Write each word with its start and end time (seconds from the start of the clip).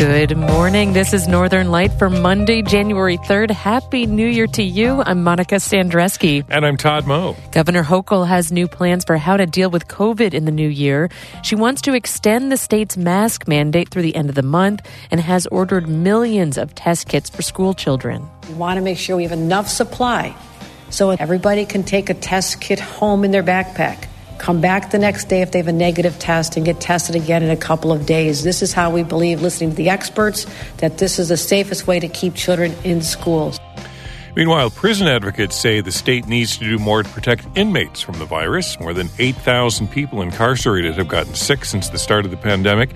Good 0.00 0.34
morning. 0.34 0.94
This 0.94 1.12
is 1.12 1.28
Northern 1.28 1.70
Light 1.70 1.92
for 1.92 2.08
Monday, 2.08 2.62
January 2.62 3.18
3rd. 3.18 3.50
Happy 3.50 4.06
New 4.06 4.26
Year 4.26 4.46
to 4.46 4.62
you. 4.62 5.02
I'm 5.02 5.22
Monica 5.22 5.56
Sandreczki. 5.56 6.42
And 6.48 6.64
I'm 6.64 6.78
Todd 6.78 7.06
Moe. 7.06 7.36
Governor 7.52 7.84
Hochul 7.84 8.26
has 8.26 8.50
new 8.50 8.66
plans 8.66 9.04
for 9.04 9.18
how 9.18 9.36
to 9.36 9.44
deal 9.44 9.68
with 9.68 9.88
COVID 9.88 10.32
in 10.32 10.46
the 10.46 10.52
new 10.52 10.70
year. 10.70 11.10
She 11.42 11.54
wants 11.54 11.82
to 11.82 11.92
extend 11.92 12.50
the 12.50 12.56
state's 12.56 12.96
mask 12.96 13.46
mandate 13.46 13.90
through 13.90 14.00
the 14.00 14.16
end 14.16 14.30
of 14.30 14.36
the 14.36 14.42
month 14.42 14.88
and 15.10 15.20
has 15.20 15.46
ordered 15.48 15.86
millions 15.86 16.56
of 16.56 16.74
test 16.74 17.06
kits 17.06 17.28
for 17.28 17.42
school 17.42 17.74
children. 17.74 18.26
We 18.48 18.54
want 18.54 18.78
to 18.78 18.82
make 18.82 18.96
sure 18.96 19.18
we 19.18 19.24
have 19.24 19.32
enough 19.32 19.68
supply 19.68 20.34
so 20.88 21.10
everybody 21.10 21.66
can 21.66 21.82
take 21.82 22.08
a 22.08 22.14
test 22.14 22.62
kit 22.62 22.80
home 22.80 23.22
in 23.22 23.32
their 23.32 23.42
backpack 23.42 24.06
come 24.40 24.60
back 24.60 24.90
the 24.90 24.98
next 24.98 25.28
day 25.28 25.42
if 25.42 25.52
they 25.52 25.58
have 25.58 25.68
a 25.68 25.72
negative 25.72 26.18
test 26.18 26.56
and 26.56 26.64
get 26.64 26.80
tested 26.80 27.14
again 27.14 27.42
in 27.42 27.50
a 27.50 27.56
couple 27.56 27.92
of 27.92 28.06
days. 28.06 28.42
This 28.42 28.62
is 28.62 28.72
how 28.72 28.90
we 28.90 29.02
believe, 29.02 29.42
listening 29.42 29.70
to 29.70 29.76
the 29.76 29.90
experts, 29.90 30.46
that 30.78 30.98
this 30.98 31.18
is 31.18 31.28
the 31.28 31.36
safest 31.36 31.86
way 31.86 32.00
to 32.00 32.08
keep 32.08 32.34
children 32.34 32.74
in 32.82 33.02
schools. 33.02 33.60
Meanwhile, 34.34 34.70
prison 34.70 35.08
advocates 35.08 35.56
say 35.56 35.82
the 35.82 35.92
state 35.92 36.26
needs 36.26 36.56
to 36.56 36.64
do 36.64 36.78
more 36.78 37.02
to 37.02 37.08
protect 37.10 37.46
inmates 37.54 38.00
from 38.00 38.18
the 38.18 38.24
virus. 38.24 38.80
More 38.80 38.94
than 38.94 39.10
8,000 39.18 39.88
people 39.88 40.22
incarcerated 40.22 40.94
have 40.94 41.08
gotten 41.08 41.34
sick 41.34 41.64
since 41.66 41.90
the 41.90 41.98
start 41.98 42.24
of 42.24 42.30
the 42.30 42.36
pandemic. 42.38 42.90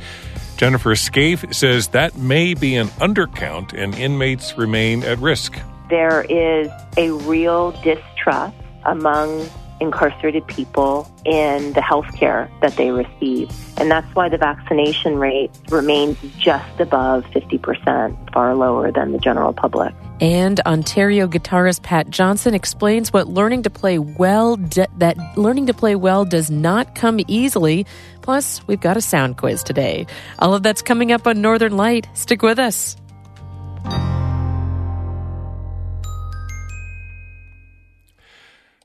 Jennifer 0.57 0.97
Scaife 0.97 1.45
says 1.53 1.89
that 1.89 2.17
may 2.17 2.55
be 2.55 2.77
an 2.77 2.87
undercount 3.01 3.75
and 3.75 3.95
inmates 3.97 4.57
remain 4.57 5.03
at 5.03 5.19
risk. 5.19 5.59
There 5.91 6.23
is 6.23 6.71
a 6.97 7.11
real 7.11 7.73
distrust 7.83 8.57
among 8.85 9.51
incarcerated 9.81 10.47
people 10.47 11.11
in 11.25 11.73
the 11.73 11.83
health 11.83 12.07
care 12.17 12.51
that 12.61 12.77
they 12.77 12.91
receive. 12.91 13.51
And 13.77 13.91
that's 13.91 14.07
why 14.15 14.29
the 14.29 14.39
vaccination 14.39 15.17
rate 15.19 15.51
remains 15.69 16.17
just 16.39 16.81
above 16.81 17.25
50%, 17.27 18.33
far 18.33 18.55
lower 18.55 18.93
than 18.93 19.13
the 19.13 19.19
general 19.19 19.53
public. 19.53 19.95
And 20.21 20.61
Ontario 20.61 21.27
guitarist 21.27 21.83
Pat 21.83 22.09
Johnson 22.09 22.55
explains 22.55 23.13
what 23.13 23.29
learning 23.29 23.65
to 23.65 23.71
play 23.71 23.99
well 23.99 24.57
that 24.57 25.19
learning 25.37 25.67
to 25.67 25.75
play 25.75 25.97
well 25.97 26.25
does 26.25 26.51
not 26.51 26.95
come 26.95 27.19
easily. 27.27 27.85
Plus, 28.23 28.67
we've 28.67 28.81
got 28.81 28.97
a 28.97 29.03
sound 29.03 29.37
quiz 29.37 29.63
today. 29.63 30.07
All 30.39 30.55
of 30.55 30.63
that's 30.63 30.83
coming 30.83 31.11
up 31.11 31.27
on 31.27 31.43
Northern 31.43 31.77
Light. 31.77 32.07
Stick 32.15 32.43
with 32.43 32.59
us. 32.59 32.97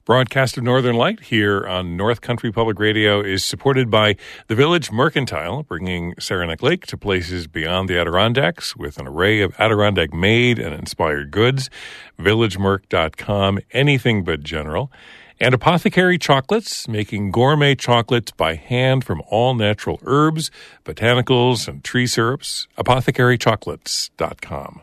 Broadcast 0.10 0.58
of 0.58 0.64
Northern 0.64 0.96
Light 0.96 1.20
here 1.20 1.68
on 1.68 1.96
North 1.96 2.22
Country 2.22 2.52
Public 2.52 2.80
Radio 2.80 3.22
is 3.22 3.46
supported 3.46 3.92
by 3.92 4.16
the 4.48 4.56
Village 4.56 4.92
Mercantile, 4.92 5.62
bringing 5.62 6.16
Saranac 6.20 6.64
Lake 6.64 6.88
to 6.88 6.98
places 6.98 7.46
beyond 7.46 7.88
the 7.88 8.00
Adirondacks 8.00 8.76
with 8.76 8.98
an 8.98 9.08
array 9.08 9.42
of 9.42 9.54
Adirondack 9.60 10.12
made 10.12 10.58
and 10.58 10.74
inspired 10.74 11.30
goods. 11.30 11.70
VillageMerc.com, 12.18 13.60
anything 13.72 14.24
but 14.24 14.42
general. 14.42 14.92
And 15.40 15.54
Apothecary 15.54 16.18
Chocolates, 16.18 16.88
making 16.88 17.30
gourmet 17.30 17.76
chocolates 17.76 18.32
by 18.32 18.56
hand 18.56 19.04
from 19.04 19.22
all 19.28 19.54
natural 19.54 20.00
herbs, 20.02 20.50
botanicals, 20.86 21.68
and 21.68 21.84
tree 21.84 22.08
syrups. 22.08 22.68
ApothecaryChocolates.com. 22.80 24.82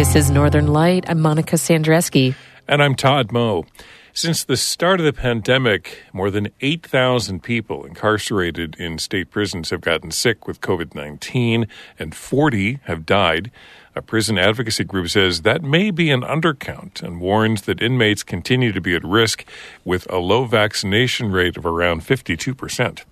This 0.00 0.16
is 0.16 0.30
Northern 0.30 0.68
Light. 0.68 1.04
I'm 1.08 1.20
Monica 1.20 1.56
Sandreczki. 1.56 2.34
And 2.66 2.82
I'm 2.82 2.94
Todd 2.94 3.32
Moe. 3.32 3.66
Since 4.14 4.44
the 4.44 4.56
start 4.56 4.98
of 4.98 5.04
the 5.04 5.12
pandemic, 5.12 6.04
more 6.14 6.30
than 6.30 6.48
8,000 6.62 7.42
people 7.42 7.84
incarcerated 7.84 8.76
in 8.76 8.96
state 8.96 9.30
prisons 9.30 9.68
have 9.68 9.82
gotten 9.82 10.10
sick 10.10 10.46
with 10.46 10.62
COVID 10.62 10.94
19, 10.94 11.66
and 11.98 12.14
40 12.14 12.80
have 12.84 13.04
died. 13.04 13.50
A 13.94 14.00
prison 14.00 14.38
advocacy 14.38 14.84
group 14.84 15.10
says 15.10 15.42
that 15.42 15.62
may 15.62 15.90
be 15.90 16.10
an 16.10 16.22
undercount 16.22 17.02
and 17.02 17.20
warns 17.20 17.60
that 17.62 17.82
inmates 17.82 18.22
continue 18.22 18.72
to 18.72 18.80
be 18.80 18.94
at 18.94 19.04
risk 19.04 19.44
with 19.84 20.10
a 20.10 20.16
low 20.16 20.46
vaccination 20.46 21.30
rate 21.30 21.58
of 21.58 21.66
around 21.66 22.06
52 22.06 22.54
percent. 22.54 23.04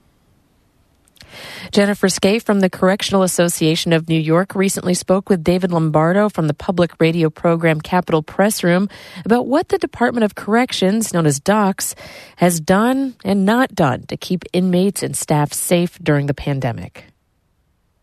Jennifer 1.73 2.09
Scaife 2.09 2.43
from 2.43 2.61
the 2.61 2.71
Correctional 2.71 3.23
Association 3.23 3.93
of 3.93 4.09
New 4.09 4.19
York 4.19 4.55
recently 4.55 4.95
spoke 4.95 5.29
with 5.29 5.45
David 5.45 5.73
Lombardo 5.73 6.29
from 6.29 6.47
the 6.47 6.55
public 6.55 6.93
radio 7.01 7.31
program 7.31 7.81
Capitol 7.81 8.23
Press 8.23 8.65
Room 8.65 8.89
about 9.25 9.47
what 9.47 9.69
the 9.69 9.79
Department 9.79 10.25
of 10.25 10.35
Corrections, 10.35 11.13
known 11.13 11.27
as 11.27 11.41
DOCCS, 11.41 11.95
has 12.37 12.61
done 12.61 13.15
and 13.25 13.45
not 13.45 13.75
done 13.75 14.03
to 14.07 14.17
keep 14.17 14.45
inmates 14.53 15.03
and 15.03 15.17
staff 15.17 15.53
safe 15.53 15.99
during 16.03 16.27
the 16.27 16.35
pandemic. 16.35 17.05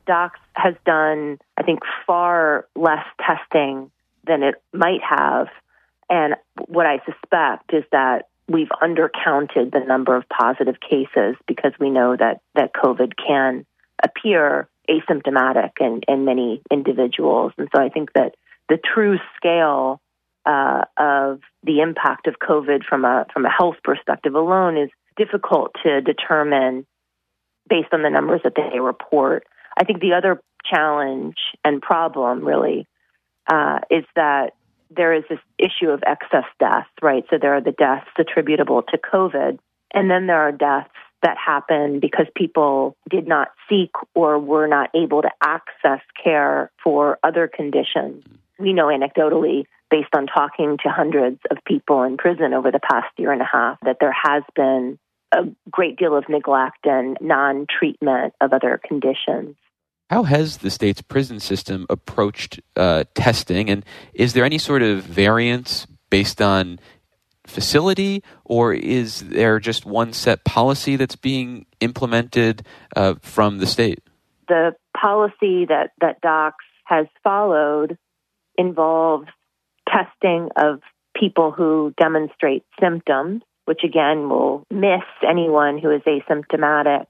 DOCCS 0.08 0.32
has 0.54 0.76
done, 0.86 1.40
I 1.58 1.64
think, 1.64 1.80
far 2.06 2.68
less 2.76 3.06
testing 3.20 3.92
than 4.26 4.44
it 4.44 4.56
might 4.74 5.02
have. 5.08 5.48
And 6.10 6.36
what 6.68 6.86
I 6.86 7.00
suspect 7.06 7.74
is 7.74 7.84
that 7.92 8.28
we've 8.48 8.70
undercounted 8.82 9.72
the 9.72 9.84
number 9.86 10.16
of 10.16 10.24
positive 10.30 10.76
cases 10.80 11.36
because 11.48 11.72
we 11.80 11.90
know 11.90 12.16
that, 12.16 12.42
that 12.54 12.74
COVID 12.74 13.14
can 13.16 13.66
appear 14.04 14.68
asymptomatic 14.90 15.72
in, 15.80 16.02
in 16.08 16.26
many 16.26 16.62
individuals. 16.72 17.54
And 17.58 17.68
so 17.76 17.82
I 17.82 17.90
think 17.90 18.14
that 18.14 18.36
the 18.70 18.78
true 18.78 19.18
scale 19.36 20.00
uh, 20.46 20.84
of 20.98 21.40
the 21.64 21.82
impact 21.82 22.28
of 22.28 22.36
COVID 22.36 22.84
from 22.88 23.04
a 23.04 23.26
from 23.34 23.46
a 23.46 23.50
health 23.50 23.78
perspective 23.84 24.36
alone 24.36 24.78
is 24.78 24.90
difficult 25.18 25.72
to 25.84 26.02
determine 26.02 26.86
based 27.68 27.90
on 27.94 28.04
the 28.04 28.10
numbers 28.10 28.42
that 28.44 28.54
they 28.56 28.80
report. 28.80 29.48
I 29.76 29.86
think 29.86 30.02
the 30.02 30.14
other 30.14 30.40
challenge 30.64 31.36
and 31.64 31.82
problem 31.82 32.46
really 32.46 32.88
uh, 33.52 33.80
is 33.90 34.04
that 34.16 34.54
there 34.96 35.14
is 35.14 35.24
this 35.30 35.40
issue 35.58 35.90
of 35.90 36.04
excess 36.06 36.46
deaths, 36.60 36.90
right? 37.02 37.24
So 37.30 37.38
there 37.40 37.56
are 37.56 37.62
the 37.62 37.72
deaths 37.72 38.10
attributable 38.18 38.84
to 38.84 38.98
COVID, 38.98 39.60
and 39.94 40.10
then 40.10 40.28
there 40.28 40.42
are 40.42 40.52
deaths 40.52 40.90
that 41.22 41.38
happen 41.44 42.00
because 42.00 42.28
people 42.36 42.96
did 43.10 43.28
not 43.28 43.50
seek 43.68 43.92
or 44.14 44.38
were 44.38 44.68
not 44.68 44.90
able 44.94 45.22
to 45.24 45.30
access 45.42 46.02
care 46.22 46.72
for 46.84 47.18
other 47.24 47.48
conditions. 47.54 48.24
We 48.60 48.74
know 48.74 48.88
anecdotally, 48.88 49.66
based 49.90 50.14
on 50.16 50.28
talking 50.28 50.78
to 50.84 50.90
hundreds 50.90 51.40
of 51.50 51.58
people 51.66 52.04
in 52.04 52.18
prison 52.18 52.54
over 52.54 52.72
the 52.72 52.80
past 52.80 53.08
year 53.18 53.32
and 53.32 53.42
a 53.42 53.50
half, 53.52 53.80
that 53.84 53.98
there 54.00 54.16
has 54.24 54.44
been 54.56 55.00
a 55.32 55.44
great 55.70 55.98
deal 55.98 56.16
of 56.16 56.30
neglect 56.30 56.86
and 56.86 57.18
non 57.20 57.66
treatment 57.68 58.34
of 58.40 58.54
other 58.54 58.80
conditions. 58.88 59.56
How 60.10 60.24
has 60.24 60.58
the 60.58 60.70
state's 60.70 61.02
prison 61.02 61.40
system 61.40 61.88
approached 61.90 62.60
uh, 62.76 63.06
testing, 63.16 63.70
and 63.70 63.84
is 64.14 64.34
there 64.34 64.46
any 64.46 64.60
sort 64.60 64.84
of 64.84 65.04
variance 65.04 65.88
based 66.10 66.42
on 66.42 66.80
facility, 67.48 68.24
or 68.44 68.74
is 68.74 69.22
there 69.22 69.60
just 69.60 69.86
one 69.86 70.14
set 70.14 70.44
policy 70.44 70.96
that's 70.96 71.16
being 71.16 71.66
implemented 71.80 72.66
uh, 72.96 73.16
from 73.22 73.58
the 73.58 73.68
state? 73.68 74.00
The 74.48 74.76
policy 74.96 75.66
that, 75.66 75.92
that 76.02 76.22
DOCCS 76.22 76.54
has 76.86 77.08
followed 77.24 77.98
involves 78.58 79.28
testing 79.90 80.50
of 80.56 80.82
people 81.16 81.52
who 81.52 81.94
demonstrate 81.98 82.64
symptoms, 82.80 83.42
which 83.66 83.82
again 83.84 84.30
will 84.30 84.66
miss 84.70 85.04
anyone 85.28 85.80
who 85.80 85.90
is 85.92 86.02
asymptomatic. 86.04 87.06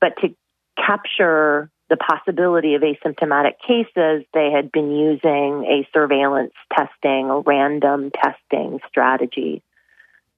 But 0.00 0.12
to 0.20 0.34
capture 0.76 1.70
the 1.90 1.96
possibility 1.96 2.74
of 2.74 2.82
asymptomatic 2.82 3.54
cases, 3.66 4.24
they 4.32 4.50
had 4.50 4.72
been 4.72 4.90
using 4.90 5.64
a 5.64 5.86
surveillance 5.92 6.54
testing 6.76 7.30
a 7.30 7.40
random 7.40 8.10
testing 8.10 8.80
strategy. 8.88 9.62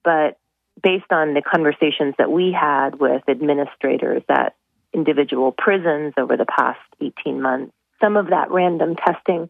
But 0.05 0.39
based 0.83 1.11
on 1.11 1.35
the 1.35 1.43
conversations 1.43 2.15
that 2.19 2.31
we 2.31 2.53
had 2.53 2.99
with 2.99 3.23
administrators 3.29 4.23
at 4.29 4.55
individual 4.93 5.53
prisons 5.53 6.15
over 6.17 6.37
the 6.37 6.47
past 6.47 6.81
18 7.01 7.41
months, 7.41 7.73
some 8.01 8.17
of 8.17 8.29
that 8.29 8.51
random 8.51 8.97
testing 8.97 9.49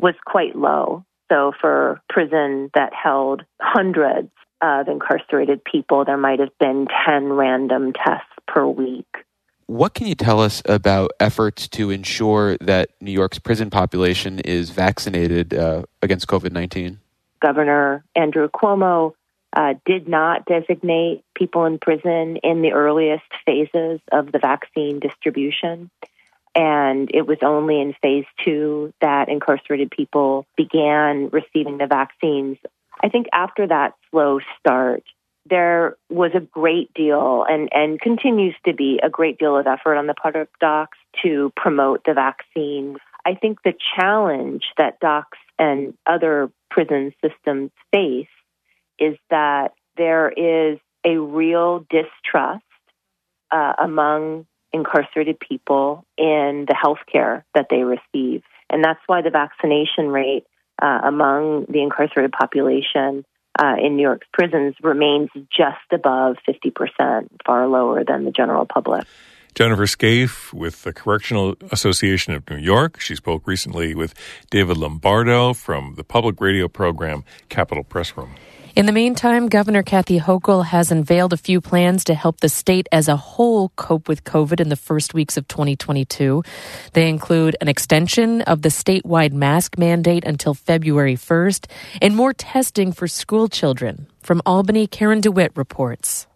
was 0.00 0.14
quite 0.24 0.56
low. 0.56 1.04
So 1.30 1.52
for 1.60 2.00
prison 2.08 2.70
that 2.74 2.92
held 2.92 3.42
hundreds 3.60 4.30
of 4.60 4.88
incarcerated 4.88 5.64
people, 5.64 6.04
there 6.04 6.16
might 6.16 6.40
have 6.40 6.56
been 6.58 6.86
10 7.06 7.32
random 7.32 7.92
tests 7.92 8.26
per 8.46 8.66
week. 8.66 9.06
What 9.70 9.94
can 9.94 10.08
you 10.08 10.16
tell 10.16 10.40
us 10.40 10.62
about 10.64 11.12
efforts 11.20 11.68
to 11.68 11.90
ensure 11.90 12.56
that 12.60 12.90
New 13.00 13.12
York's 13.12 13.38
prison 13.38 13.70
population 13.70 14.40
is 14.40 14.70
vaccinated 14.70 15.54
uh, 15.54 15.84
against 16.02 16.26
COVID 16.26 16.50
19? 16.50 16.98
Governor 17.40 18.04
Andrew 18.16 18.48
Cuomo 18.48 19.12
uh, 19.56 19.74
did 19.86 20.08
not 20.08 20.44
designate 20.44 21.22
people 21.36 21.66
in 21.66 21.78
prison 21.78 22.38
in 22.38 22.62
the 22.62 22.72
earliest 22.72 23.30
phases 23.46 24.00
of 24.10 24.32
the 24.32 24.40
vaccine 24.40 24.98
distribution. 24.98 25.88
And 26.56 27.08
it 27.14 27.28
was 27.28 27.38
only 27.42 27.80
in 27.80 27.94
phase 28.02 28.26
two 28.44 28.92
that 29.00 29.28
incarcerated 29.28 29.92
people 29.92 30.46
began 30.56 31.28
receiving 31.28 31.78
the 31.78 31.86
vaccines. 31.86 32.58
I 33.04 33.08
think 33.08 33.28
after 33.32 33.68
that 33.68 33.94
slow 34.10 34.40
start, 34.58 35.04
there 35.48 35.96
was 36.08 36.32
a 36.34 36.40
great 36.40 36.92
deal 36.94 37.44
and, 37.48 37.68
and 37.72 38.00
continues 38.00 38.54
to 38.66 38.74
be 38.74 39.00
a 39.02 39.10
great 39.10 39.38
deal 39.38 39.56
of 39.56 39.66
effort 39.66 39.96
on 39.96 40.06
the 40.06 40.14
part 40.14 40.36
of 40.36 40.48
DOCCS 40.62 40.88
to 41.22 41.52
promote 41.56 42.04
the 42.04 42.14
vaccine. 42.14 42.96
I 43.24 43.34
think 43.34 43.62
the 43.62 43.74
challenge 43.96 44.64
that 44.76 45.00
DOCCS 45.00 45.24
and 45.58 45.94
other 46.06 46.50
prison 46.70 47.12
systems 47.22 47.70
face 47.92 48.26
is 48.98 49.16
that 49.30 49.72
there 49.96 50.30
is 50.30 50.78
a 51.04 51.16
real 51.16 51.86
distrust 51.90 52.64
uh, 53.50 53.72
among 53.82 54.46
incarcerated 54.72 55.38
people 55.40 56.04
in 56.16 56.64
the 56.68 56.76
health 56.80 57.00
care 57.10 57.44
that 57.54 57.66
they 57.70 57.82
receive. 57.82 58.42
And 58.70 58.84
that's 58.84 59.00
why 59.06 59.22
the 59.22 59.30
vaccination 59.30 60.08
rate 60.08 60.44
uh, 60.80 61.00
among 61.02 61.66
the 61.68 61.82
incarcerated 61.82 62.32
population 62.32 63.24
uh, 63.62 63.76
in 63.80 63.96
New 63.96 64.02
York's 64.02 64.26
prisons 64.32 64.74
remains 64.82 65.28
just 65.50 65.76
above 65.92 66.36
50%, 66.48 67.28
far 67.44 67.68
lower 67.68 68.04
than 68.04 68.24
the 68.24 68.30
general 68.30 68.64
public. 68.64 69.04
Jennifer 69.54 69.86
Scaife 69.86 70.52
with 70.52 70.82
the 70.82 70.92
Correctional 70.92 71.56
Association 71.72 72.34
of 72.34 72.48
New 72.48 72.56
York. 72.56 73.00
She 73.00 73.16
spoke 73.16 73.46
recently 73.46 73.94
with 73.94 74.14
David 74.48 74.76
Lombardo 74.76 75.52
from 75.54 75.94
the 75.96 76.04
public 76.04 76.40
radio 76.40 76.68
program 76.68 77.24
Capitol 77.48 77.84
Press 77.84 78.16
Room. 78.16 78.36
In 78.76 78.86
the 78.86 78.92
meantime, 78.92 79.48
Governor 79.48 79.82
Kathy 79.82 80.20
Hochul 80.20 80.64
has 80.64 80.92
unveiled 80.92 81.32
a 81.32 81.36
few 81.36 81.60
plans 81.60 82.04
to 82.04 82.14
help 82.14 82.38
the 82.38 82.48
state 82.48 82.88
as 82.92 83.08
a 83.08 83.16
whole 83.16 83.70
cope 83.70 84.08
with 84.08 84.22
COVID 84.22 84.60
in 84.60 84.68
the 84.68 84.76
first 84.76 85.12
weeks 85.12 85.36
of 85.36 85.48
2022. 85.48 86.44
They 86.92 87.08
include 87.08 87.56
an 87.60 87.66
extension 87.66 88.42
of 88.42 88.62
the 88.62 88.68
statewide 88.68 89.32
mask 89.32 89.76
mandate 89.76 90.24
until 90.24 90.54
February 90.54 91.16
1st 91.16 91.66
and 92.00 92.14
more 92.14 92.32
testing 92.32 92.92
for 92.92 93.08
school 93.08 93.48
children. 93.48 94.06
From 94.22 94.40
Albany, 94.46 94.86
Karen 94.86 95.20
DeWitt 95.20 95.50
reports. 95.56 96.28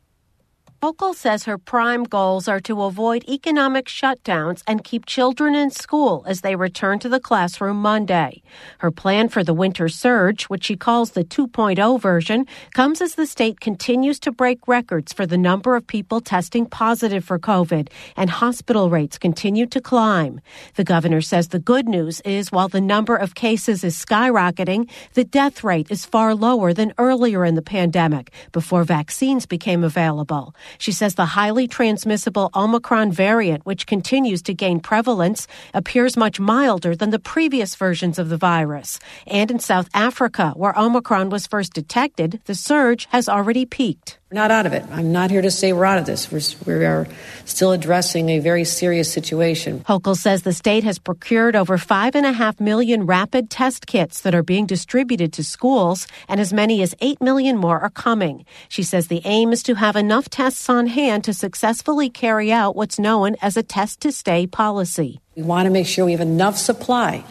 Hochul 0.85 1.15
says 1.15 1.45
her 1.45 1.57
prime 1.57 2.05
goals 2.05 2.47
are 2.47 2.61
to 2.61 2.83
avoid 2.83 3.27
economic 3.27 3.87
shutdowns 3.87 4.63
and 4.67 4.85
keep 4.85 5.07
children 5.07 5.55
in 5.55 5.71
school 5.71 6.23
as 6.27 6.43
they 6.43 6.57
return 6.57 6.99
to 6.99 7.09
the 7.09 7.19
classroom 7.19 7.79
Monday. 7.79 8.43
Her 8.81 8.91
plan 8.91 9.31
for 9.31 9.43
the 9.43 9.55
winter 9.55 9.89
surge, 9.89 10.45
which 10.51 10.65
she 10.65 10.77
calls 10.77 11.13
the 11.13 11.25
2.0 11.25 11.99
version, 11.99 12.45
comes 12.75 13.01
as 13.01 13.15
the 13.15 13.25
state 13.25 13.61
continues 13.61 14.21
to 14.21 14.31
break 14.31 14.69
records 14.69 15.15
for 15.15 15.25
the 15.25 15.39
number 15.39 15.75
of 15.75 15.87
people 15.87 16.21
testing 16.21 16.67
positive 16.67 17.25
for 17.25 17.39
COVID 17.39 17.89
and 18.15 18.29
hospital 18.29 18.91
rates 18.91 19.17
continue 19.17 19.65
to 19.65 19.81
climb. 19.81 20.43
The 20.75 20.85
governor 20.85 21.23
says 21.23 21.49
the 21.49 21.59
good 21.59 21.89
news 21.89 22.21
is 22.27 22.53
while 22.53 22.69
the 22.69 22.83
number 22.83 23.17
of 23.17 23.35
cases 23.35 23.85
is 23.85 23.97
skyrocketing, 23.97 24.91
the 25.15 25.25
death 25.25 25.65
rate 25.65 25.91
is 25.91 26.05
far 26.05 26.35
lower 26.35 26.75
than 26.75 26.93
earlier 26.99 27.43
in 27.47 27.55
the 27.55 27.63
pandemic 27.63 28.31
before 28.53 28.85
vaccines 28.85 29.47
became 29.47 29.83
available. 29.83 30.55
She 30.79 30.93
says 30.93 31.15
the 31.15 31.27
highly 31.27 31.69
transmissible 31.69 32.51
Omicron 32.55 33.13
variant, 33.13 33.65
which 33.67 33.87
continues 33.87 34.43
to 34.43 34.55
gain 34.55 34.81
prevalence, 34.81 35.47
appears 35.73 36.17
much 36.17 36.41
milder 36.41 36.97
than 36.97 37.11
the 37.11 37.19
previous 37.19 37.75
versions 37.75 38.19
of 38.19 38.29
the 38.29 38.37
virus. 38.37 38.99
And 39.27 39.51
in 39.51 39.59
South 39.59 39.89
Africa, 39.95 40.53
where 40.57 40.79
Omicron 40.79 41.31
was 41.31 41.47
first 41.47 41.73
detected, 41.73 42.41
the 42.47 42.55
surge 42.55 43.07
has 43.11 43.29
already 43.29 43.67
peaked. 43.67 44.19
We're 44.31 44.41
not 44.41 44.51
out 44.51 44.65
of 44.65 44.73
it. 44.73 44.83
I'm 44.91 45.13
not 45.13 45.31
here 45.31 45.43
to 45.43 45.51
say 45.51 45.73
we're 45.73 45.85
out 45.85 45.99
of 45.99 46.07
this. 46.07 46.33
We're, 46.33 46.79
we 46.79 46.85
are 46.87 47.07
still 47.45 47.73
addressing 47.73 48.31
a 48.31 48.39
very 48.39 48.65
serious 48.65 49.13
situation. 49.13 49.81
Hochul 49.81 50.17
says 50.17 50.43
the 50.43 50.55
state 50.55 50.83
has 50.83 50.99
procured 50.99 51.55
over 51.55 51.77
five 51.77 52.15
and 52.15 52.25
a 52.25 52.33
half 52.33 52.59
million 52.59 53.05
rapid 53.05 53.51
test 53.51 53.87
kits 53.87 54.23
that 54.23 54.35
are 54.35 54.43
being 54.43 54.65
distributed 54.65 55.33
to 55.35 55.45
schools, 55.45 56.09
and 56.27 56.41
as 56.41 56.55
many 56.55 56.83
as 56.83 56.95
eight 57.01 57.21
million 57.21 57.59
more 57.59 57.79
are 57.79 57.91
coming. 57.91 58.47
She 58.71 58.83
says 58.83 59.09
the 59.09 59.23
aim 59.27 59.53
is 59.53 59.63
to 59.65 59.75
have 59.75 59.95
enough 59.95 60.31
tests 60.31 60.71
on 60.71 60.87
hand 60.87 61.25
to 61.25 61.35
successfully 61.35 62.09
carry 62.09 62.51
out 62.51 62.75
what's 62.75 62.99
known 62.99 63.37
as 63.43 63.59
a 63.59 63.63
test 63.63 64.01
to 64.01 64.11
stay 64.11 64.47
policy. 64.47 65.21
We 65.37 65.43
want 65.43 65.67
to 65.67 65.71
make 65.71 65.87
sure 65.87 66.07
we 66.07 66.13
have 66.13 66.21
enough 66.21 66.57
supply. 66.57 67.25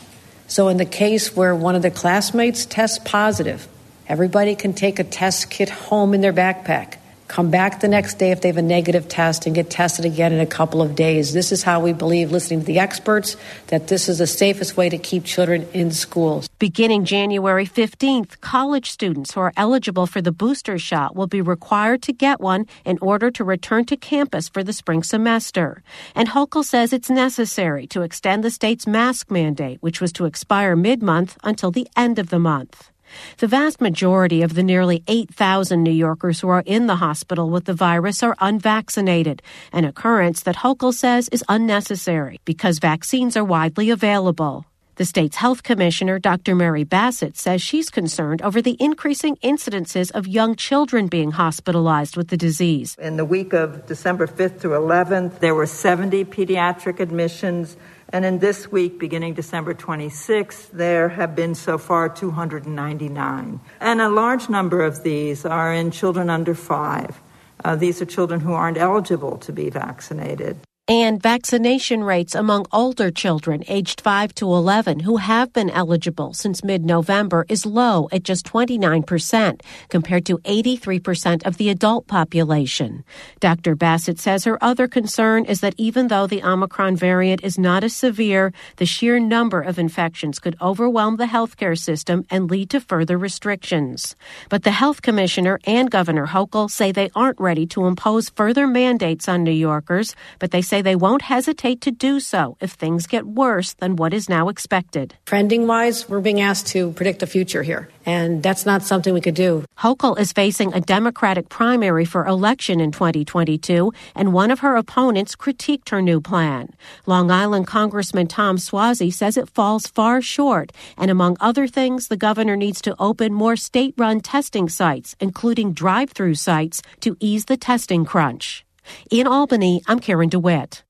So, 0.47 0.67
in 0.67 0.77
the 0.77 0.85
case 0.85 1.35
where 1.35 1.55
one 1.55 1.73
of 1.75 1.81
the 1.81 1.89
classmates 1.89 2.65
tests 2.65 2.99
positive, 3.03 3.67
Everybody 4.13 4.53
can 4.53 4.73
take 4.73 4.99
a 4.99 5.03
test 5.03 5.49
kit 5.49 5.71
home 5.71 6.13
in 6.13 6.21
their 6.21 6.31
backpack, 6.31 6.97
come 7.27 7.49
back 7.49 7.79
the 7.79 7.87
next 7.87 8.19
day 8.19 8.29
if 8.29 8.41
they 8.41 8.49
have 8.49 8.57
a 8.57 8.61
negative 8.61 9.07
test, 9.07 9.47
and 9.47 9.55
get 9.55 9.71
tested 9.71 10.05
again 10.05 10.31
in 10.31 10.39
a 10.39 10.45
couple 10.45 10.83
of 10.83 10.93
days. 10.93 11.33
This 11.33 11.51
is 11.51 11.63
how 11.63 11.79
we 11.79 11.93
believe, 11.93 12.31
listening 12.31 12.59
to 12.59 12.65
the 12.67 12.77
experts, 12.77 13.35
that 13.69 13.87
this 13.87 14.07
is 14.07 14.19
the 14.19 14.27
safest 14.27 14.77
way 14.77 14.87
to 14.87 14.99
keep 14.99 15.23
children 15.23 15.67
in 15.73 15.89
schools. 15.89 16.47
Beginning 16.59 17.05
January 17.05 17.65
15th, 17.65 18.39
college 18.39 18.91
students 18.91 19.33
who 19.33 19.39
are 19.39 19.53
eligible 19.57 20.05
for 20.05 20.21
the 20.21 20.31
booster 20.31 20.77
shot 20.77 21.15
will 21.15 21.25
be 21.25 21.41
required 21.41 22.03
to 22.03 22.13
get 22.13 22.39
one 22.39 22.67
in 22.85 22.99
order 23.01 23.31
to 23.31 23.43
return 23.43 23.83
to 23.85 23.97
campus 23.97 24.47
for 24.47 24.63
the 24.63 24.73
spring 24.73 25.01
semester. 25.01 25.81
And 26.13 26.29
Hochul 26.29 26.63
says 26.63 26.93
it's 26.93 27.09
necessary 27.09 27.87
to 27.87 28.03
extend 28.03 28.43
the 28.43 28.51
state's 28.51 28.85
mask 28.85 29.31
mandate, 29.31 29.81
which 29.81 29.99
was 29.99 30.13
to 30.13 30.25
expire 30.25 30.75
mid 30.75 31.01
month, 31.01 31.35
until 31.43 31.71
the 31.71 31.87
end 31.97 32.19
of 32.19 32.29
the 32.29 32.37
month. 32.37 32.92
The 33.37 33.47
vast 33.47 33.81
majority 33.81 34.41
of 34.41 34.53
the 34.53 34.63
nearly 34.63 35.03
8,000 35.07 35.83
New 35.83 35.91
Yorkers 35.91 36.39
who 36.39 36.49
are 36.49 36.63
in 36.65 36.87
the 36.87 36.97
hospital 36.97 37.49
with 37.49 37.65
the 37.65 37.73
virus 37.73 38.23
are 38.23 38.35
unvaccinated, 38.39 39.41
an 39.71 39.85
occurrence 39.85 40.43
that 40.43 40.57
Hochul 40.57 40.93
says 40.93 41.29
is 41.29 41.43
unnecessary 41.49 42.39
because 42.45 42.79
vaccines 42.79 43.35
are 43.35 43.43
widely 43.43 43.89
available. 43.89 44.65
The 44.95 45.05
state's 45.05 45.37
health 45.37 45.63
commissioner, 45.63 46.19
Dr. 46.19 46.53
Mary 46.53 46.83
Bassett, 46.83 47.35
says 47.35 47.63
she's 47.63 47.89
concerned 47.89 48.43
over 48.43 48.61
the 48.61 48.77
increasing 48.79 49.37
incidences 49.37 50.11
of 50.11 50.27
young 50.27 50.55
children 50.55 51.07
being 51.07 51.31
hospitalized 51.31 52.15
with 52.15 52.27
the 52.27 52.37
disease. 52.37 52.95
In 52.99 53.17
the 53.17 53.25
week 53.25 53.53
of 53.53 53.87
December 53.87 54.27
5th 54.27 54.59
through 54.59 54.77
11th, 54.77 55.39
there 55.39 55.55
were 55.55 55.65
70 55.65 56.25
pediatric 56.25 56.99
admissions 56.99 57.75
and 58.13 58.23
in 58.25 58.37
this 58.37 58.71
week, 58.71 58.99
beginning 58.99 59.33
December 59.33 59.73
26th, 59.73 60.69
there 60.69 61.09
have 61.09 61.35
been 61.35 61.55
so 61.55 61.79
far 61.79 62.07
299. 62.07 63.59
And 63.81 64.01
a 64.01 64.07
large 64.07 64.49
number 64.49 64.83
of 64.83 65.01
these 65.01 65.45
are 65.45 65.73
in 65.73 65.89
children 65.89 66.29
under 66.29 66.53
five. 66.53 67.19
Uh, 67.65 67.75
these 67.75 68.03
are 68.03 68.05
children 68.05 68.39
who 68.39 68.53
aren't 68.53 68.77
eligible 68.77 69.39
to 69.39 69.51
be 69.51 69.71
vaccinated 69.71 70.59
and 70.85 71.23
vaccination 71.23 72.03
rates 72.03 72.35
among 72.35 72.65
older 72.73 73.09
children 73.09 73.63
aged 73.69 74.01
5 74.01 74.35
to 74.35 74.45
11 74.45 74.99
who 74.99 75.15
have 75.15 75.53
been 75.53 75.69
eligible 75.69 76.33
since 76.33 76.61
mid 76.61 76.83
November 76.83 77.45
is 77.47 77.65
low 77.65 78.09
at 78.11 78.23
just 78.23 78.45
29%, 78.45 79.61
compared 79.87 80.25
to 80.25 80.39
83% 80.39 81.45
of 81.45 81.55
the 81.55 81.69
adult 81.69 82.07
population. 82.07 83.05
Dr. 83.39 83.75
Bassett 83.75 84.19
says 84.19 84.43
her 84.43 84.61
other 84.61 84.89
concern 84.89 85.45
is 85.45 85.61
that 85.61 85.73
even 85.77 86.09
though 86.09 86.27
the 86.27 86.43
Omicron 86.43 86.97
variant 86.97 87.45
is 87.45 87.57
not 87.57 87.85
as 87.85 87.95
severe, 87.95 88.51
the 88.75 88.85
sheer 88.85 89.19
number 89.19 89.61
of 89.61 89.79
infections 89.79 90.37
could 90.37 90.57
overwhelm 90.61 91.15
the 91.15 91.27
healthcare 91.27 91.79
system 91.79 92.25
and 92.29 92.51
lead 92.51 92.69
to 92.71 92.81
further 92.81 93.17
restrictions. 93.17 94.17
But 94.49 94.63
the 94.63 94.71
health 94.71 95.01
commissioner 95.01 95.61
and 95.63 95.89
Governor 95.89 96.27
Hochul 96.27 96.69
say 96.69 96.91
they 96.91 97.09
aren't 97.15 97.39
ready 97.39 97.65
to 97.67 97.85
impose 97.85 98.29
further 98.31 98.67
mandates 98.67 99.29
on 99.29 99.45
New 99.45 99.51
Yorkers, 99.51 100.13
but 100.39 100.51
they 100.51 100.61
say 100.73 100.81
they 100.81 100.95
won't 100.95 101.21
hesitate 101.21 101.81
to 101.81 101.91
do 101.91 102.19
so 102.19 102.57
if 102.59 102.71
things 102.71 103.05
get 103.05 103.27
worse 103.27 103.73
than 103.75 103.95
what 103.95 104.11
is 104.11 104.27
now 104.27 104.49
expected. 104.49 105.13
Trending 105.23 105.67
wise, 105.67 106.09
we're 106.09 106.19
being 106.19 106.41
asked 106.41 106.65
to 106.73 106.91
predict 106.93 107.19
the 107.19 107.27
future 107.27 107.61
here, 107.61 107.89
and 108.07 108.41
that's 108.41 108.65
not 108.65 108.81
something 108.81 109.13
we 109.13 109.21
could 109.21 109.35
do. 109.35 109.65
Hochul 109.77 110.17
is 110.17 110.33
facing 110.33 110.73
a 110.73 110.81
Democratic 110.81 111.47
primary 111.47 112.05
for 112.05 112.25
election 112.25 112.79
in 112.79 112.91
2022, 112.91 113.93
and 114.15 114.33
one 114.33 114.49
of 114.49 114.61
her 114.61 114.75
opponents 114.75 115.35
critiqued 115.35 115.89
her 115.89 116.01
new 116.01 116.19
plan. 116.19 116.73
Long 117.05 117.29
Island 117.29 117.67
Congressman 117.67 118.25
Tom 118.25 118.57
Suozzi 118.57 119.13
says 119.13 119.37
it 119.37 119.53
falls 119.53 119.85
far 119.85 120.23
short, 120.23 120.71
and 120.97 121.11
among 121.11 121.37
other 121.39 121.67
things, 121.67 122.07
the 122.07 122.17
governor 122.17 122.55
needs 122.55 122.81
to 122.81 122.95
open 122.97 123.31
more 123.31 123.55
state 123.55 123.93
run 123.95 124.21
testing 124.21 124.67
sites, 124.69 125.15
including 125.19 125.73
drive 125.73 126.09
through 126.09 126.33
sites, 126.33 126.81
to 127.01 127.15
ease 127.19 127.45
the 127.45 127.57
testing 127.57 128.05
crunch. 128.05 128.65
In 129.09 129.27
Albany, 129.27 129.81
I'm 129.87 129.99
Karen 129.99 130.29
DeWitt. 130.29 130.83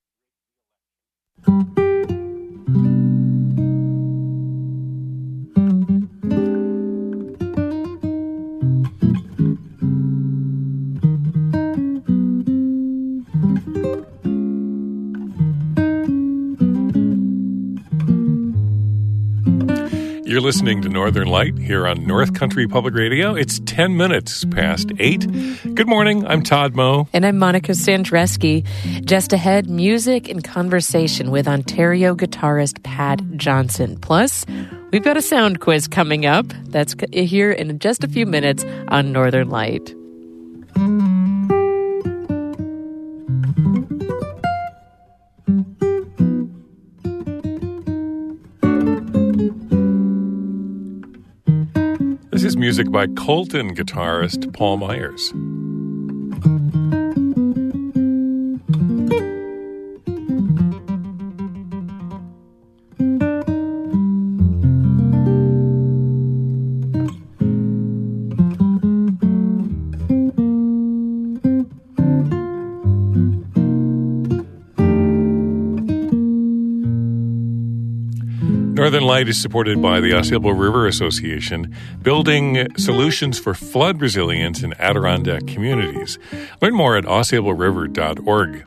You're 20.34 20.42
listening 20.42 20.82
to 20.82 20.90
Northern 20.90 21.28
Light 21.28 21.60
here 21.60 21.86
on 21.86 22.08
North 22.08 22.34
Country 22.34 22.68
Public 22.68 22.96
Radio. 22.96 23.36
It's 23.36 23.60
10 23.68 23.96
minutes 23.96 24.44
past 24.46 24.92
8. 24.98 25.75
Good 25.75 25.88
morning. 25.88 26.25
I'm 26.25 26.42
Todd 26.42 26.74
Moe. 26.74 27.08
And 27.13 27.24
I'm 27.24 27.38
Monica 27.38 27.74
Sandreczki. 27.74 28.66
Just 29.06 29.32
ahead, 29.32 29.70
music 29.70 30.28
and 30.28 30.44
conversation 30.44 31.30
with 31.30 31.48
Ontario 31.48 32.16
guitarist 32.16 32.82
Pat 32.82 33.22
Johnson. 33.38 34.00
Plus, 34.00 34.44
we've 34.92 35.04
got 35.04 35.18
a 35.18 35.22
sound 35.22 35.60
quiz 35.60 35.88
coming 35.88 36.25
up. 36.25 36.48
That's 36.63 36.96
here 37.12 37.52
in 37.52 37.78
just 37.78 38.04
a 38.04 38.08
few 38.08 38.25
minutes 38.25 38.66
on 38.88 39.12
Northern 39.12 39.50
Light. 39.50 39.94
Music 52.63 52.89
by 52.89 53.05
Colton 53.08 53.75
guitarist 53.75 54.53
Paul 54.53 54.77
Myers. 54.77 55.34
Northern 79.24 79.38
is 79.38 79.42
supported 79.42 79.82
by 79.82 80.01
the 80.01 80.12
Ausable 80.12 80.60
River 80.60 80.86
Association, 80.86 81.74
building 82.01 82.68
solutions 82.75 83.39
for 83.39 83.53
flood 83.53 84.01
resilience 84.01 84.62
in 84.63 84.74
Adirondack 84.80 85.48
communities. 85.48 86.20
Learn 86.62 86.75
more 86.75 86.98
at 86.98 87.06
ausableriver.org. 87.06 88.65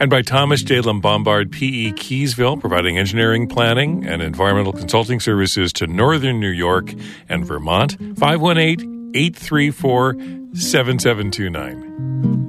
And 0.00 0.10
by 0.10 0.22
Thomas 0.22 0.64
J. 0.64 0.80
Bombard 0.80 1.52
PE 1.52 1.92
Keeseville, 1.92 2.60
providing 2.60 2.98
engineering, 2.98 3.46
planning, 3.46 4.04
and 4.04 4.22
environmental 4.22 4.72
consulting 4.72 5.20
services 5.20 5.72
to 5.74 5.86
northern 5.86 6.40
New 6.40 6.48
York 6.48 6.92
and 7.28 7.46
Vermont. 7.46 7.92
518 8.18 9.12
834 9.14 10.14
7729. 10.54 12.45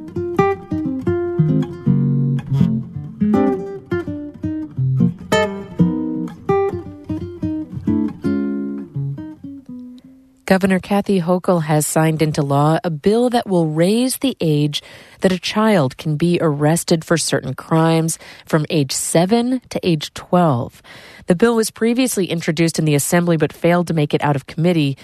Governor 10.47 10.79
Kathy 10.79 11.19
Hochul 11.19 11.63
has 11.63 11.85
signed 11.85 12.21
into 12.21 12.41
law 12.41 12.79
a 12.81 12.89
bill 12.89 13.29
that 13.31 13.47
will 13.47 13.67
raise 13.67 14.19
the 14.19 14.37
age 14.39 14.81
that 15.19 15.33
a 15.33 15.37
child 15.37 15.97
can 15.97 16.15
be 16.15 16.39
arrested 16.39 17.03
for 17.03 17.17
certain 17.17 17.53
crimes 17.53 18.17
from 18.45 18.65
age 18.69 18.93
7 18.93 19.59
to 19.69 19.79
age 19.85 20.13
12. 20.13 20.81
The 21.25 21.35
bill 21.35 21.57
was 21.57 21.69
previously 21.69 22.27
introduced 22.27 22.79
in 22.79 22.85
the 22.85 22.95
Assembly 22.95 23.35
but 23.35 23.51
failed 23.51 23.87
to 23.87 23.93
make 23.93 24.13
it 24.13 24.23
out 24.23 24.37
of 24.37 24.47
committee. 24.47 24.97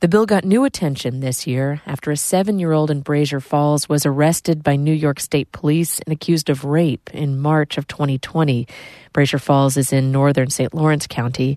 The 0.00 0.08
bill 0.08 0.26
got 0.26 0.44
new 0.44 0.64
attention 0.64 1.20
this 1.20 1.46
year 1.46 1.80
after 1.86 2.10
a 2.10 2.16
seven 2.18 2.58
year 2.58 2.72
old 2.72 2.90
in 2.90 3.02
Brasher 3.02 3.42
Falls 3.42 3.88
was 3.88 4.04
arrested 4.04 4.62
by 4.62 4.76
New 4.76 4.92
York 4.92 5.20
State 5.20 5.52
Police 5.52 6.00
and 6.00 6.12
accused 6.12 6.50
of 6.50 6.66
rape 6.66 7.08
in 7.14 7.38
March 7.38 7.78
of 7.78 7.88
2020. 7.88 8.68
Brasher 9.14 9.40
Falls 9.40 9.78
is 9.78 9.90
in 9.90 10.12
northern 10.12 10.50
St. 10.50 10.74
Lawrence 10.74 11.06
County. 11.06 11.56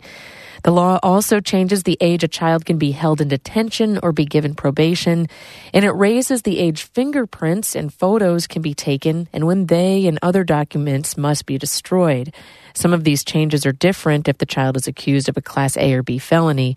The 0.65 0.71
law 0.71 0.97
also 1.03 1.41
changes 1.41 1.83
the 1.83 1.95
age 2.01 2.23
a 2.23 2.27
child 2.27 2.65
can 2.65 2.79
be 2.79 2.89
held 2.89 3.21
in 3.21 3.27
detention 3.27 3.99
or 4.01 4.11
be 4.11 4.25
given 4.25 4.55
probation, 4.55 5.27
and 5.75 5.85
it 5.85 5.91
raises 5.91 6.41
the 6.41 6.57
age 6.57 6.85
fingerprints 6.85 7.75
and 7.75 7.93
photos 7.93 8.47
can 8.47 8.63
be 8.63 8.73
taken 8.73 9.29
and 9.31 9.45
when 9.45 9.67
they 9.67 10.07
and 10.07 10.17
other 10.23 10.43
documents 10.43 11.17
must 11.17 11.45
be 11.45 11.59
destroyed. 11.59 12.33
Some 12.73 12.93
of 12.93 13.03
these 13.03 13.23
changes 13.23 13.67
are 13.67 13.73
different 13.73 14.27
if 14.27 14.39
the 14.39 14.47
child 14.47 14.75
is 14.75 14.87
accused 14.87 15.29
of 15.29 15.37
a 15.37 15.41
Class 15.41 15.77
A 15.77 15.93
or 15.93 16.01
B 16.01 16.17
felony. 16.17 16.75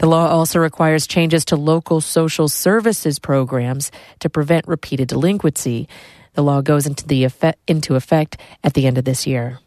The 0.00 0.08
law 0.08 0.26
also 0.26 0.58
requires 0.58 1.06
changes 1.06 1.44
to 1.44 1.56
local 1.56 2.00
social 2.00 2.48
services 2.48 3.20
programs 3.20 3.92
to 4.18 4.28
prevent 4.28 4.66
repeated 4.66 5.06
delinquency. 5.06 5.88
The 6.34 6.42
law 6.42 6.62
goes 6.62 6.84
into, 6.84 7.06
the 7.06 7.22
effect, 7.22 7.60
into 7.68 7.94
effect 7.94 8.38
at 8.64 8.74
the 8.74 8.88
end 8.88 8.98
of 8.98 9.04
this 9.04 9.24
year. 9.24 9.60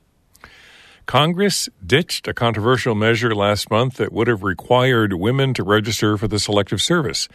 Congress 1.06 1.68
ditched 1.86 2.28
a 2.28 2.34
controversial 2.34 2.96
measure 2.96 3.36
last 3.36 3.70
month 3.70 3.98
that 3.98 4.14
would 4.14 4.28
have 4.28 4.42
required 4.42 5.14
women 5.14 5.54
to 5.54 5.64
register 5.64 6.18
for 6.18 6.28
the 6.28 6.40
Selective 6.40 6.82
Service. 6.82 7.28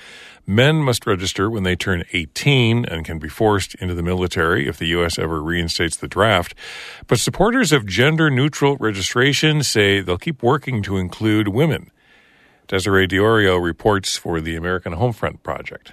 Men 0.47 0.77
must 0.77 1.07
register 1.07 1.51
when 1.51 1.65
they 1.65 1.77
turn 1.77 2.05
18 2.13 2.87
and 2.87 3.05
can 3.05 3.19
be 3.19 3.29
forced 3.29 3.75
into 3.77 3.95
the 3.95 4.03
military 4.03 4.67
if 4.67 4.79
the 4.79 4.87
U.S. 4.87 5.19
ever 5.19 5.43
reinstates 5.43 5.97
the 5.97 6.09
draft. 6.09 6.55
But 7.07 7.19
supporters 7.19 7.71
of 7.71 7.87
gender 7.87 8.31
neutral 8.31 8.77
registration 8.79 9.63
say 9.63 10.01
they'll 10.01 10.19
keep 10.19 10.43
working 10.43 10.83
to 10.85 10.97
include 10.97 11.49
women. 11.49 11.91
Desiree 12.69 13.07
D'Iorio 13.07 13.63
reports 13.63 14.17
for 14.17 14.41
the 14.41 14.57
American 14.57 14.95
Homefront 14.95 15.43
Project. 15.43 15.93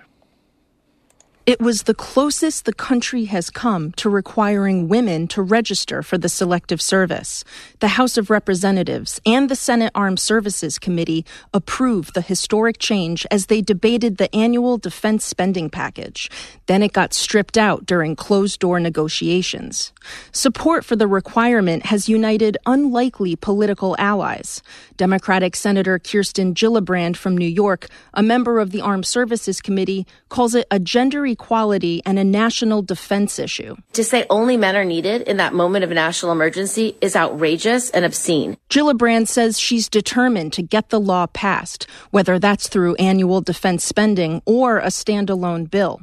It 1.45 1.61
was 1.61 1.83
the 1.83 1.93
closest 1.93 2.65
the 2.65 2.73
country 2.73 3.25
has 3.25 3.51
come 3.51 3.91
to 3.97 4.09
requiring 4.09 4.87
women 4.87 5.27
to 5.27 5.43
register 5.43 6.01
for 6.01 6.17
the 6.17 6.27
Selective 6.27 6.81
Service. 6.81 7.43
The 7.81 7.89
House 7.89 8.17
of 8.17 8.31
Representatives 8.31 9.21
and 9.27 9.47
the 9.47 9.55
Senate 9.55 9.91
Armed 9.93 10.19
Services 10.19 10.79
Committee 10.79 11.23
approved 11.53 12.15
the 12.15 12.21
historic 12.21 12.79
change 12.79 13.27
as 13.29 13.45
they 13.45 13.61
debated 13.61 14.17
the 14.17 14.35
annual 14.35 14.79
defense 14.79 15.23
spending 15.23 15.69
package. 15.69 16.31
Then 16.65 16.81
it 16.81 16.93
got 16.93 17.13
stripped 17.13 17.59
out 17.59 17.85
during 17.85 18.15
closed 18.15 18.59
door 18.59 18.79
negotiations. 18.79 19.93
Support 20.31 20.83
for 20.83 20.95
the 20.95 21.07
requirement 21.07 21.85
has 21.85 22.09
united 22.09 22.57
unlikely 22.65 23.35
political 23.35 23.95
allies. 23.99 24.63
Democratic 24.97 25.55
Senator 25.55 25.99
Kirsten 25.99 26.55
Gillibrand 26.55 27.17
from 27.17 27.37
New 27.37 27.45
York, 27.45 27.85
a 28.15 28.23
member 28.23 28.59
of 28.59 28.71
the 28.71 28.81
Armed 28.81 29.05
Services 29.05 29.61
Committee, 29.61 30.07
calls 30.29 30.55
it 30.55 30.65
a 30.71 30.79
gender 30.79 31.34
equality 31.35 32.01
and 32.05 32.17
a 32.17 32.23
national 32.23 32.81
defense 32.81 33.39
issue. 33.39 33.75
To 33.93 34.03
say 34.03 34.25
only 34.29 34.57
men 34.57 34.75
are 34.75 34.85
needed 34.85 35.21
in 35.23 35.37
that 35.37 35.53
moment 35.53 35.83
of 35.83 35.89
national 35.91 36.31
emergency 36.31 36.97
is 37.01 37.15
outrageous 37.15 37.89
and 37.91 38.05
obscene. 38.05 38.57
Gillibrand 38.69 39.27
says 39.27 39.59
she's 39.59 39.89
determined 39.89 40.53
to 40.53 40.61
get 40.61 40.89
the 40.89 40.99
law 40.99 41.27
passed, 41.27 41.87
whether 42.11 42.39
that's 42.39 42.69
through 42.69 42.95
annual 42.95 43.41
defense 43.41 43.83
spending 43.83 44.41
or 44.45 44.79
a 44.79 44.87
standalone 44.87 45.69
bill. 45.69 46.01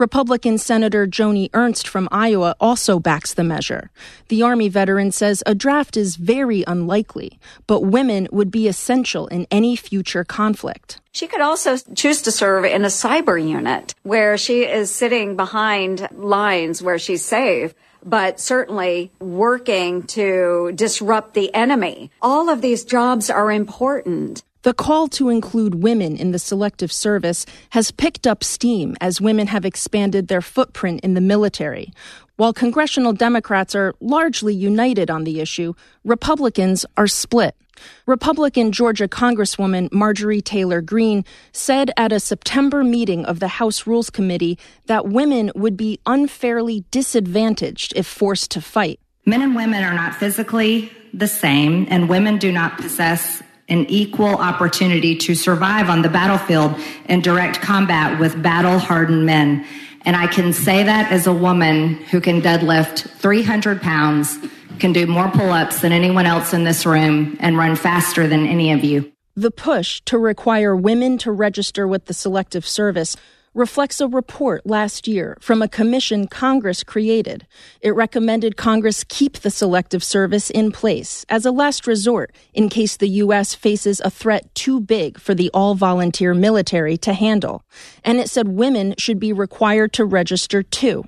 Republican 0.00 0.56
Senator 0.56 1.06
Joni 1.06 1.50
Ernst 1.52 1.86
from 1.86 2.08
Iowa 2.10 2.56
also 2.58 2.98
backs 2.98 3.34
the 3.34 3.44
measure. 3.44 3.90
The 4.28 4.42
Army 4.42 4.70
veteran 4.70 5.12
says 5.12 5.42
a 5.44 5.54
draft 5.54 5.96
is 5.96 6.16
very 6.16 6.64
unlikely, 6.66 7.38
but 7.66 7.82
women 7.82 8.26
would 8.32 8.50
be 8.50 8.66
essential 8.66 9.26
in 9.26 9.46
any 9.50 9.76
future 9.76 10.24
conflict. 10.24 11.02
She 11.12 11.26
could 11.26 11.42
also 11.42 11.76
choose 11.94 12.22
to 12.22 12.32
serve 12.32 12.64
in 12.64 12.84
a 12.84 12.88
cyber 12.88 13.36
unit 13.38 13.94
where 14.02 14.38
she 14.38 14.64
is 14.64 14.90
sitting 14.90 15.36
behind 15.36 16.08
lines 16.12 16.82
where 16.82 16.98
she's 16.98 17.24
safe 17.24 17.74
but 18.02 18.40
certainly 18.40 19.12
working 19.20 20.04
to 20.04 20.72
disrupt 20.74 21.34
the 21.34 21.52
enemy. 21.54 22.10
All 22.22 22.48
of 22.48 22.62
these 22.62 22.84
jobs 22.84 23.28
are 23.28 23.52
important. 23.52 24.42
The 24.62 24.74
call 24.74 25.08
to 25.08 25.30
include 25.30 25.82
women 25.82 26.16
in 26.16 26.32
the 26.32 26.38
selective 26.38 26.92
service 26.92 27.46
has 27.70 27.90
picked 27.90 28.26
up 28.26 28.44
steam 28.44 28.94
as 29.00 29.18
women 29.18 29.46
have 29.46 29.64
expanded 29.64 30.28
their 30.28 30.42
footprint 30.42 31.00
in 31.00 31.14
the 31.14 31.20
military. 31.22 31.94
While 32.36 32.52
congressional 32.52 33.14
Democrats 33.14 33.74
are 33.74 33.94
largely 34.00 34.54
united 34.54 35.10
on 35.10 35.24
the 35.24 35.40
issue, 35.40 35.72
Republicans 36.04 36.84
are 36.98 37.06
split. 37.06 37.56
Republican 38.04 38.70
Georgia 38.72 39.08
Congresswoman 39.08 39.90
Marjorie 39.92 40.42
Taylor 40.42 40.82
Greene 40.82 41.24
said 41.52 41.90
at 41.96 42.12
a 42.12 42.20
September 42.20 42.84
meeting 42.84 43.24
of 43.24 43.40
the 43.40 43.48
House 43.48 43.86
Rules 43.86 44.10
Committee 44.10 44.58
that 44.86 45.08
women 45.08 45.50
would 45.54 45.78
be 45.78 45.98
unfairly 46.04 46.84
disadvantaged 46.90 47.94
if 47.96 48.06
forced 48.06 48.50
to 48.50 48.60
fight. 48.60 49.00
Men 49.24 49.40
and 49.40 49.56
women 49.56 49.82
are 49.82 49.94
not 49.94 50.14
physically 50.14 50.92
the 51.14 51.28
same, 51.28 51.86
and 51.88 52.10
women 52.10 52.36
do 52.36 52.52
not 52.52 52.76
possess 52.76 53.42
an 53.70 53.86
equal 53.88 54.36
opportunity 54.36 55.16
to 55.16 55.34
survive 55.34 55.88
on 55.88 56.02
the 56.02 56.08
battlefield 56.08 56.74
in 57.06 57.20
direct 57.20 57.60
combat 57.60 58.20
with 58.20 58.42
battle 58.42 58.78
hardened 58.78 59.24
men. 59.24 59.64
And 60.04 60.16
I 60.16 60.26
can 60.26 60.52
say 60.52 60.82
that 60.82 61.10
as 61.12 61.26
a 61.26 61.32
woman 61.32 61.94
who 61.94 62.20
can 62.20 62.42
deadlift 62.42 63.08
300 63.18 63.80
pounds, 63.80 64.38
can 64.78 64.92
do 64.92 65.06
more 65.06 65.30
pull 65.30 65.50
ups 65.50 65.80
than 65.80 65.92
anyone 65.92 66.26
else 66.26 66.52
in 66.52 66.64
this 66.64 66.84
room, 66.84 67.36
and 67.40 67.56
run 67.56 67.76
faster 67.76 68.26
than 68.26 68.46
any 68.46 68.72
of 68.72 68.82
you. 68.82 69.12
The 69.36 69.50
push 69.50 70.00
to 70.06 70.18
require 70.18 70.74
women 70.74 71.16
to 71.18 71.30
register 71.30 71.86
with 71.86 72.06
the 72.06 72.14
Selective 72.14 72.66
Service 72.66 73.16
reflects 73.54 74.00
a 74.00 74.06
report 74.06 74.64
last 74.64 75.08
year 75.08 75.36
from 75.40 75.60
a 75.60 75.68
commission 75.68 76.28
Congress 76.28 76.84
created. 76.84 77.46
It 77.80 77.94
recommended 77.94 78.56
Congress 78.56 79.04
keep 79.04 79.38
the 79.38 79.50
Selective 79.50 80.04
Service 80.04 80.50
in 80.50 80.70
place 80.70 81.26
as 81.28 81.44
a 81.44 81.50
last 81.50 81.86
resort 81.86 82.32
in 82.54 82.68
case 82.68 82.96
the 82.96 83.08
U.S. 83.08 83.54
faces 83.54 84.00
a 84.04 84.10
threat 84.10 84.54
too 84.54 84.80
big 84.80 85.18
for 85.18 85.34
the 85.34 85.50
all 85.52 85.74
volunteer 85.74 86.32
military 86.34 86.96
to 86.98 87.12
handle. 87.12 87.64
And 88.04 88.18
it 88.18 88.30
said 88.30 88.48
women 88.48 88.94
should 88.98 89.18
be 89.18 89.32
required 89.32 89.92
to 89.94 90.04
register 90.04 90.62
too. 90.62 91.04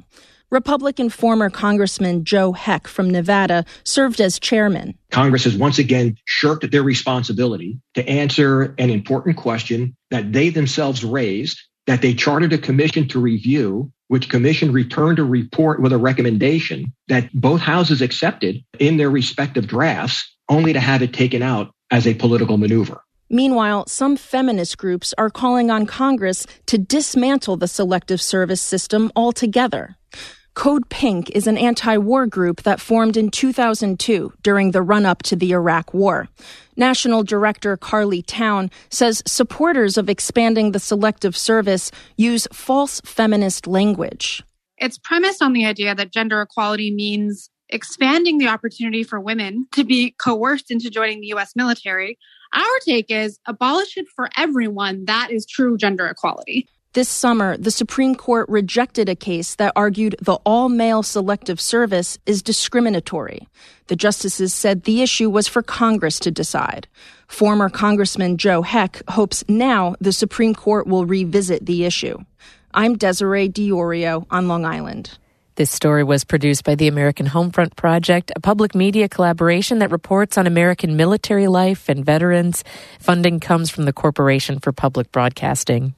Republican 0.52 1.08
former 1.08 1.48
Congressman 1.48 2.24
Joe 2.24 2.52
Heck 2.52 2.86
from 2.86 3.08
Nevada 3.08 3.64
served 3.84 4.20
as 4.20 4.38
chairman. 4.38 4.98
Congress 5.10 5.44
has 5.44 5.56
once 5.56 5.78
again 5.78 6.18
shirked 6.26 6.70
their 6.70 6.82
responsibility 6.82 7.80
to 7.94 8.06
answer 8.06 8.74
an 8.76 8.90
important 8.90 9.38
question 9.38 9.96
that 10.10 10.30
they 10.34 10.50
themselves 10.50 11.04
raised, 11.04 11.58
that 11.92 12.00
they 12.00 12.14
chartered 12.14 12.54
a 12.54 12.58
commission 12.58 13.06
to 13.06 13.20
review, 13.20 13.92
which 14.08 14.30
commission 14.30 14.72
returned 14.72 15.18
a 15.18 15.22
report 15.22 15.82
with 15.82 15.92
a 15.92 15.98
recommendation 15.98 16.90
that 17.08 17.30
both 17.34 17.60
houses 17.60 18.00
accepted 18.00 18.64
in 18.78 18.96
their 18.96 19.10
respective 19.10 19.66
drafts, 19.66 20.34
only 20.48 20.72
to 20.72 20.80
have 20.80 21.02
it 21.02 21.12
taken 21.12 21.42
out 21.42 21.70
as 21.90 22.06
a 22.06 22.14
political 22.14 22.56
maneuver. 22.56 23.02
Meanwhile, 23.28 23.88
some 23.88 24.16
feminist 24.16 24.78
groups 24.78 25.12
are 25.18 25.28
calling 25.28 25.70
on 25.70 25.84
Congress 25.84 26.46
to 26.64 26.78
dismantle 26.78 27.58
the 27.58 27.68
selective 27.68 28.22
service 28.22 28.62
system 28.62 29.12
altogether. 29.14 29.98
Code 30.54 30.88
Pink 30.90 31.30
is 31.30 31.46
an 31.46 31.56
anti 31.56 31.96
war 31.96 32.26
group 32.26 32.62
that 32.62 32.80
formed 32.80 33.16
in 33.16 33.30
2002 33.30 34.32
during 34.42 34.70
the 34.70 34.82
run 34.82 35.06
up 35.06 35.22
to 35.22 35.36
the 35.36 35.52
Iraq 35.52 35.94
War. 35.94 36.28
National 36.76 37.22
Director 37.22 37.76
Carley 37.76 38.22
Towne 38.22 38.70
says 38.90 39.22
supporters 39.26 39.96
of 39.96 40.10
expanding 40.10 40.72
the 40.72 40.78
selective 40.78 41.36
service 41.36 41.90
use 42.16 42.46
false 42.52 43.00
feminist 43.04 43.66
language. 43.66 44.42
It's 44.76 44.98
premised 44.98 45.42
on 45.42 45.54
the 45.54 45.64
idea 45.64 45.94
that 45.94 46.12
gender 46.12 46.42
equality 46.42 46.94
means 46.94 47.48
expanding 47.70 48.36
the 48.36 48.48
opportunity 48.48 49.04
for 49.04 49.18
women 49.18 49.66
to 49.72 49.84
be 49.84 50.14
coerced 50.22 50.70
into 50.70 50.90
joining 50.90 51.20
the 51.20 51.28
US 51.28 51.56
military. 51.56 52.18
Our 52.54 52.78
take 52.86 53.10
is 53.10 53.38
abolish 53.46 53.96
it 53.96 54.06
for 54.14 54.28
everyone. 54.36 55.06
That 55.06 55.30
is 55.30 55.46
true 55.46 55.78
gender 55.78 56.06
equality. 56.06 56.68
This 56.94 57.08
summer, 57.08 57.56
the 57.56 57.70
Supreme 57.70 58.14
Court 58.14 58.46
rejected 58.50 59.08
a 59.08 59.14
case 59.14 59.54
that 59.54 59.72
argued 59.74 60.14
the 60.20 60.34
all 60.44 60.68
male 60.68 61.02
selective 61.02 61.58
service 61.58 62.18
is 62.26 62.42
discriminatory. 62.42 63.48
The 63.86 63.96
justices 63.96 64.52
said 64.52 64.82
the 64.82 65.00
issue 65.00 65.30
was 65.30 65.48
for 65.48 65.62
Congress 65.62 66.18
to 66.18 66.30
decide. 66.30 66.86
Former 67.28 67.70
Congressman 67.70 68.36
Joe 68.36 68.60
Heck 68.60 69.00
hopes 69.08 69.42
now 69.48 69.94
the 70.02 70.12
Supreme 70.12 70.54
Court 70.54 70.86
will 70.86 71.06
revisit 71.06 71.64
the 71.64 71.86
issue. 71.86 72.18
I'm 72.74 72.98
Desiree 72.98 73.48
D'Iorio 73.48 74.26
on 74.30 74.46
Long 74.46 74.66
Island. 74.66 75.16
This 75.54 75.70
story 75.70 76.04
was 76.04 76.24
produced 76.24 76.62
by 76.62 76.74
the 76.74 76.88
American 76.88 77.26
Homefront 77.26 77.74
Project, 77.74 78.32
a 78.36 78.40
public 78.40 78.74
media 78.74 79.08
collaboration 79.08 79.78
that 79.78 79.90
reports 79.90 80.36
on 80.36 80.46
American 80.46 80.98
military 80.98 81.48
life 81.48 81.88
and 81.88 82.04
veterans. 82.04 82.64
Funding 83.00 83.40
comes 83.40 83.70
from 83.70 83.86
the 83.86 83.94
Corporation 83.94 84.58
for 84.58 84.72
Public 84.72 85.10
Broadcasting. 85.10 85.94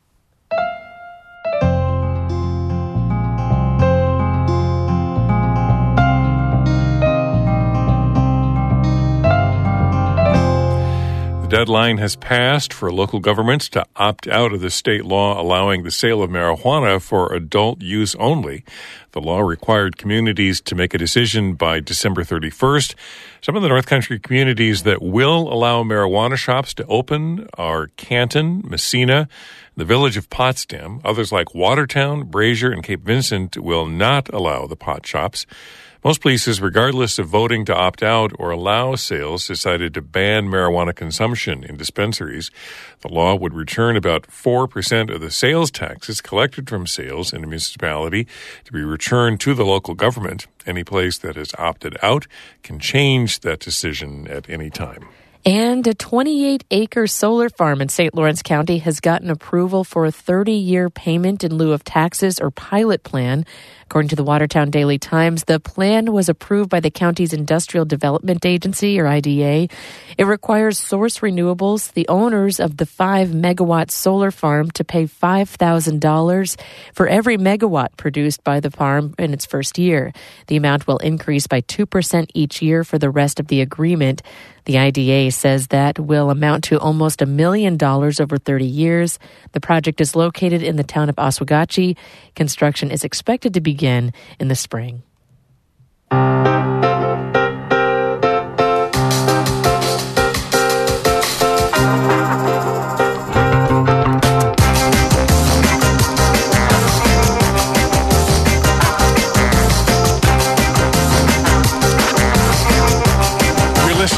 Deadline 11.49 11.99
has 11.99 12.17
passed 12.17 12.73
for 12.73 12.91
local 12.91 13.21
governments 13.21 13.69
to 13.69 13.85
opt 13.97 14.27
out 14.27 14.53
of 14.53 14.61
the 14.61 14.71
state 14.71 15.05
law 15.05 15.41
allowing 15.41 15.83
the 15.83 15.91
sale 15.91 16.23
of 16.23 16.31
marijuana 16.31 17.01
for 17.01 17.33
adult 17.33 17.83
use 17.83 18.15
only. 18.17 18.65
The 19.13 19.21
law 19.21 19.41
required 19.41 19.97
communities 19.97 20.61
to 20.63 20.75
make 20.75 20.95
a 20.95 20.99
decision 20.99 21.55
by 21.55 21.81
December 21.81 22.25
31st. 22.25 22.95
Some 23.43 23.57
of 23.57 23.63
the 23.63 23.69
North 23.69 23.87
Country 23.87 24.19
communities 24.19 24.83
that 24.83 25.03
will 25.03 25.53
allow 25.53 25.83
marijuana 25.83 26.37
shops 26.37 26.73
to 26.75 26.87
open 26.87 27.47
are 27.59 27.89
Canton, 27.97 28.63
Massena, 28.65 29.29
the 29.77 29.85
village 29.85 30.17
of 30.17 30.31
Potsdam. 30.31 31.01
Others 31.05 31.31
like 31.31 31.55
Watertown, 31.55 32.25
Brasher, 32.25 32.73
and 32.73 32.83
Cape 32.83 33.05
Vincent 33.05 33.59
will 33.59 33.87
not 33.87 34.33
allow 34.33 34.67
the 34.67 34.77
pot 34.77 35.07
shops. 35.07 35.47
Most 36.05 36.21
places, 36.21 36.61
regardless 36.61 37.19
of 37.19 37.29
voting 37.29 37.65
to 37.65 37.75
opt 37.75 38.03
out 38.03 38.31
or 38.39 38.51
allow 38.51 38.95
sales, 38.95 39.47
decided 39.47 39.95
to 39.95 40.03
ban 40.03 40.49
marijuana 40.49 40.95
consumption 40.95 41.65
in 41.65 41.79
dispensaries. 41.79 42.51
The 43.01 43.09
law 43.09 43.35
would 43.35 43.55
return 43.55 43.97
about 43.97 44.27
4% 44.27 45.15
of 45.15 45.23
the 45.23 45.31
sales 45.31 45.71
taxes 45.71 46.21
collected 46.21 46.69
from 46.69 46.87
sales 46.87 47.33
in 47.33 47.43
a 47.43 47.47
municipality 47.47 48.27
to 48.65 48.73
be 48.73 48.85
returned 48.85 49.41
to 49.41 49.55
the 49.55 49.65
local 49.65 49.95
government. 49.95 50.47
Any 50.67 50.85
place 50.85 51.17
that 51.17 51.37
has 51.37 51.55
opted 51.57 51.97
out 52.03 52.27
can 52.63 52.79
change 52.79 53.41
that 53.41 53.61
decision 53.61 54.29
at 54.29 54.51
any 54.51 54.69
time. 54.69 55.09
And 55.47 55.87
a 55.87 55.93
28 55.93 56.65
acre 56.71 57.07
solar 57.07 57.51
farm 57.51 57.83
in 57.83 57.91
St. 57.91 58.15
Lawrence 58.15 58.43
County 58.43 58.79
has 58.79 58.99
gotten 58.99 59.29
approval 59.29 59.85
for 59.85 60.07
a 60.07 60.11
30 60.11 60.53
year 60.53 60.89
payment 60.89 61.45
in 61.45 61.55
lieu 61.55 61.73
of 61.73 61.85
taxes 61.85 62.41
or 62.41 62.51
pilot 62.51 63.03
plan. 63.03 63.45
According 63.85 64.09
to 64.09 64.17
the 64.17 64.25
Watertown 64.25 64.71
Daily 64.71 64.99
Times, 64.99 65.45
the 65.45 65.61
plan 65.61 66.13
was 66.13 66.29
approved 66.29 66.71
by 66.71 66.81
the 66.81 66.91
county's 66.91 67.33
Industrial 67.33 67.85
Development 67.85 68.45
Agency, 68.45 68.99
or 68.99 69.07
IDA. 69.07 69.69
It 70.19 70.25
requires 70.25 70.79
Source 70.79 71.21
Renewables, 71.21 71.93
the 71.93 72.09
owners 72.09 72.59
of 72.61 72.79
the 72.79 72.87
5 72.87 73.29
megawatt 73.29 73.91
solar 73.91 74.31
farm, 74.31 74.71
to 74.73 74.85
pay 74.85 75.05
$5,000 75.05 76.61
for 76.93 77.07
every 77.07 77.39
megawatt 77.39 77.97
produced 77.97 78.43
by 78.43 78.61
the 78.61 78.71
farm 78.71 79.15
in 79.19 79.33
its 79.33 79.47
first 79.47 79.79
year. 79.79 80.13
The 80.49 80.57
amount 80.57 80.87
will 80.87 80.99
increase 80.99 81.47
by 81.47 81.61
2% 81.61 82.31
each 82.35 82.63
year 82.63 82.85
for 82.85 82.99
the 82.99 83.11
rest 83.11 83.39
of 83.39 83.49
the 83.49 83.61
agreement. 83.61 84.23
The 84.65 84.79
IDA 84.79 85.31
says 85.31 85.67
that 85.69 85.99
will 85.99 86.31
amount 86.31 86.65
to 86.65 86.81
almost 86.81 87.21
a 87.21 87.27
million 87.27 87.77
dollars 87.77 88.19
over 88.19 88.39
30 88.39 88.65
years. 88.65 89.19
The 89.53 89.61
project 89.61 90.01
is 90.01 90.17
located 90.17 90.63
in 90.63 90.77
the 90.77 90.85
town 90.85 91.11
of 91.11 91.17
Oswegatchie. 91.17 91.97
Construction 92.35 92.91
is 92.91 93.05
expected 93.05 93.53
to 93.55 93.61
begin 93.75 94.13
in 94.39 94.47
the 94.47 94.55
spring. 94.55 95.03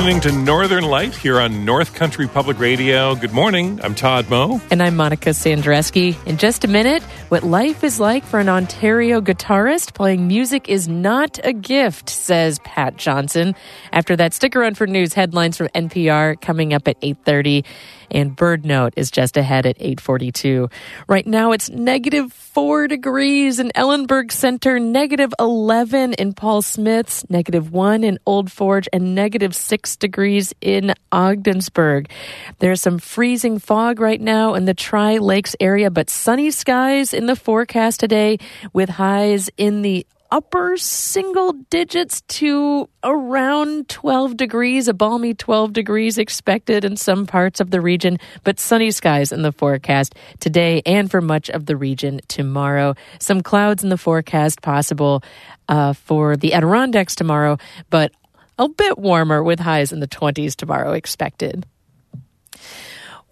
Listening 0.07 0.33
to 0.33 0.39
Northern 0.45 0.85
Light 0.85 1.17
here 1.17 1.41
on 1.41 1.65
North 1.65 1.93
Country 1.93 2.29
Public 2.29 2.61
Radio. 2.61 3.17
Good 3.17 3.33
morning. 3.33 3.81
I'm 3.83 3.97
Todd 3.97 4.31
Moe. 4.31 4.61
And 4.71 4.81
I'm 4.81 4.95
Monica 4.95 5.31
Sandreczki. 5.31 6.15
In 6.29 6.37
just 6.37 6.63
a 6.63 6.69
minute, 6.69 7.03
what 7.29 7.43
life 7.43 7.83
is 7.83 7.99
like 7.99 8.23
for 8.23 8.39
an 8.39 8.49
Ontario 8.49 9.21
guitarist 9.21 9.95
playing 9.95 10.29
music 10.29 10.69
is 10.69 10.87
not 10.87 11.41
a 11.43 11.53
gift, 11.53 12.09
says 12.09 12.61
Pat 12.61 12.97
Johnson. 12.97 13.57
After 13.91 14.15
that, 14.15 14.33
stick 14.33 14.55
around 14.55 14.79
for 14.79 14.87
news 14.87 15.13
headlines 15.13 15.57
from 15.57 15.67
NPR 15.75 16.41
coming 16.41 16.73
up 16.73 16.87
at 16.87 16.99
830 17.03 17.65
and 18.11 18.37
BirdNote 18.37 18.93
is 18.97 19.11
just 19.11 19.37
ahead 19.37 19.67
at 19.67 19.77
842. 19.79 20.69
Right 21.09 21.27
now 21.27 21.53
it's 21.53 21.71
negative 21.71 22.33
4 22.33 22.89
degrees 22.89 23.59
in 23.59 23.71
Ellenburg 23.75 24.33
Center, 24.33 24.79
negative 24.79 25.33
11 25.39 26.15
in 26.15 26.33
Paul 26.33 26.63
Smith's, 26.63 27.29
negative 27.31 27.73
1 27.73 28.05
in 28.05 28.19
Old 28.27 28.51
Forge, 28.51 28.89
and 28.93 29.15
negative 29.15 29.55
6 29.55 29.97
degrees 29.97 30.55
in 30.61 30.95
Ogdensburg. 31.13 32.11
There's 32.59 32.81
some 32.81 32.99
freezing 32.99 33.59
fog 33.59 34.01
right 34.01 34.21
now 34.21 34.55
in 34.55 34.65
the 34.65 34.75
Tri 34.75 35.19
Lakes 35.19 35.57
area, 35.61 35.91
but 35.91 36.11
sunny 36.11 36.51
skies 36.51 37.13
in 37.13 37.27
the 37.27 37.37
forecast 37.37 38.01
today 38.01 38.39
with 38.73 38.89
highs 38.89 39.51
in 39.57 39.83
the 39.83 40.07
upper 40.31 40.77
single 40.77 41.53
digits 41.71 42.21
to 42.23 42.89
around 43.03 43.89
12 43.89 44.37
degrees, 44.37 44.89
a 44.89 44.95
balmy 44.95 45.35
12 45.35 45.73
degrees 45.73 46.19
expected 46.19 46.85
in 46.85 46.97
some 46.97 47.27
parts 47.27 47.61
of 47.61 47.71
the 47.71 47.81
region, 47.81 48.19
but 48.45 48.59
sunny 48.61 48.91
skies 48.91 49.33
in 49.33 49.43
the 49.43 49.53
forecast 49.53 50.15
today 50.41 50.83
and 50.85 51.11
for 51.11 51.21
much 51.21 51.49
of 51.51 51.67
the 51.67 51.77
region 51.77 52.21
tomorrow. 52.29 52.95
Some 53.19 53.43
clouds 53.43 53.83
in 53.83 53.91
the 53.91 53.99
forecast 53.99 54.63
possible 54.63 55.23
uh, 55.69 55.93
for 55.93 56.37
the 56.37 56.55
Adirondacks 56.55 57.15
tomorrow, 57.15 57.59
but 57.91 58.13
a 58.59 58.69
bit 58.69 58.99
warmer 58.99 59.43
with 59.43 59.61
highs 59.61 59.93
in 59.93 60.01
the 60.01 60.09
20s 60.09 60.55
tomorrow 60.55 60.93
expected. 60.93 61.67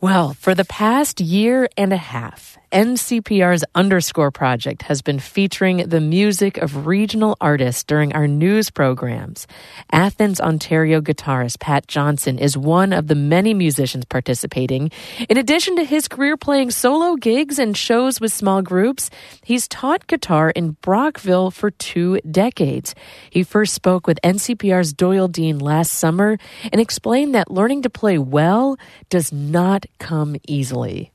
Well, 0.00 0.34
for 0.34 0.54
the 0.54 0.66
past 0.66 1.20
year 1.20 1.68
and 1.78 1.92
a 1.92 1.96
half, 1.96 2.53
NCPR's 2.74 3.64
Underscore 3.76 4.32
project 4.32 4.82
has 4.82 5.00
been 5.00 5.20
featuring 5.20 5.88
the 5.88 6.00
music 6.00 6.58
of 6.58 6.88
regional 6.88 7.36
artists 7.40 7.84
during 7.84 8.12
our 8.14 8.26
news 8.26 8.68
programs. 8.68 9.46
Athens, 9.92 10.40
Ontario 10.40 11.00
guitarist 11.00 11.60
Pat 11.60 11.86
Johnson 11.86 12.36
is 12.36 12.58
one 12.58 12.92
of 12.92 13.06
the 13.06 13.14
many 13.14 13.54
musicians 13.54 14.04
participating. 14.06 14.90
In 15.28 15.38
addition 15.38 15.76
to 15.76 15.84
his 15.84 16.08
career 16.08 16.36
playing 16.36 16.72
solo 16.72 17.14
gigs 17.14 17.60
and 17.60 17.76
shows 17.76 18.20
with 18.20 18.32
small 18.32 18.60
groups, 18.60 19.08
he's 19.44 19.68
taught 19.68 20.08
guitar 20.08 20.50
in 20.50 20.72
Brockville 20.82 21.52
for 21.52 21.70
two 21.70 22.18
decades. 22.28 22.96
He 23.30 23.44
first 23.44 23.72
spoke 23.72 24.08
with 24.08 24.18
NCPR's 24.24 24.92
Doyle 24.92 25.28
Dean 25.28 25.60
last 25.60 25.92
summer 25.92 26.38
and 26.72 26.80
explained 26.80 27.36
that 27.36 27.52
learning 27.52 27.82
to 27.82 27.90
play 27.90 28.18
well 28.18 28.76
does 29.10 29.32
not 29.32 29.86
come 30.00 30.34
easily. 30.48 31.13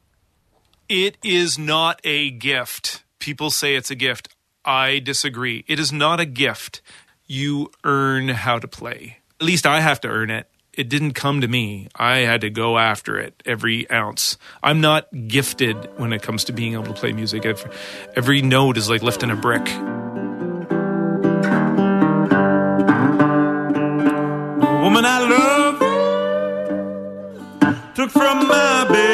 It 0.89 1.17
is 1.23 1.59
not 1.59 2.01
a 2.03 2.31
gift. 2.31 3.03
People 3.19 3.51
say 3.51 3.75
it's 3.75 3.91
a 3.91 3.95
gift. 3.95 4.27
I 4.65 4.97
disagree. 4.97 5.63
It 5.67 5.79
is 5.79 5.93
not 5.93 6.19
a 6.19 6.25
gift. 6.25 6.81
You 7.27 7.69
earn 7.83 8.29
how 8.29 8.57
to 8.57 8.67
play. 8.67 9.19
At 9.39 9.45
least 9.45 9.67
I 9.67 9.81
have 9.81 10.01
to 10.01 10.07
earn 10.07 10.31
it. 10.31 10.49
It 10.73 10.89
didn't 10.89 11.11
come 11.11 11.41
to 11.41 11.47
me. 11.47 11.89
I 11.95 12.17
had 12.17 12.41
to 12.41 12.49
go 12.49 12.79
after 12.79 13.19
it 13.19 13.43
every 13.45 13.87
ounce. 13.91 14.39
I'm 14.63 14.81
not 14.81 15.27
gifted 15.27 15.75
when 15.97 16.11
it 16.11 16.23
comes 16.23 16.43
to 16.45 16.53
being 16.53 16.73
able 16.73 16.85
to 16.85 16.93
play 16.93 17.13
music. 17.13 17.45
Every 18.15 18.41
note 18.41 18.75
is 18.75 18.89
like 18.89 19.03
lifting 19.03 19.29
a 19.29 19.35
brick. 19.35 19.67
woman 24.81 25.05
I 25.05 25.19
love 25.19 25.79
took 27.93 28.09
from 28.09 28.47
my 28.47 28.87
best 28.89 29.08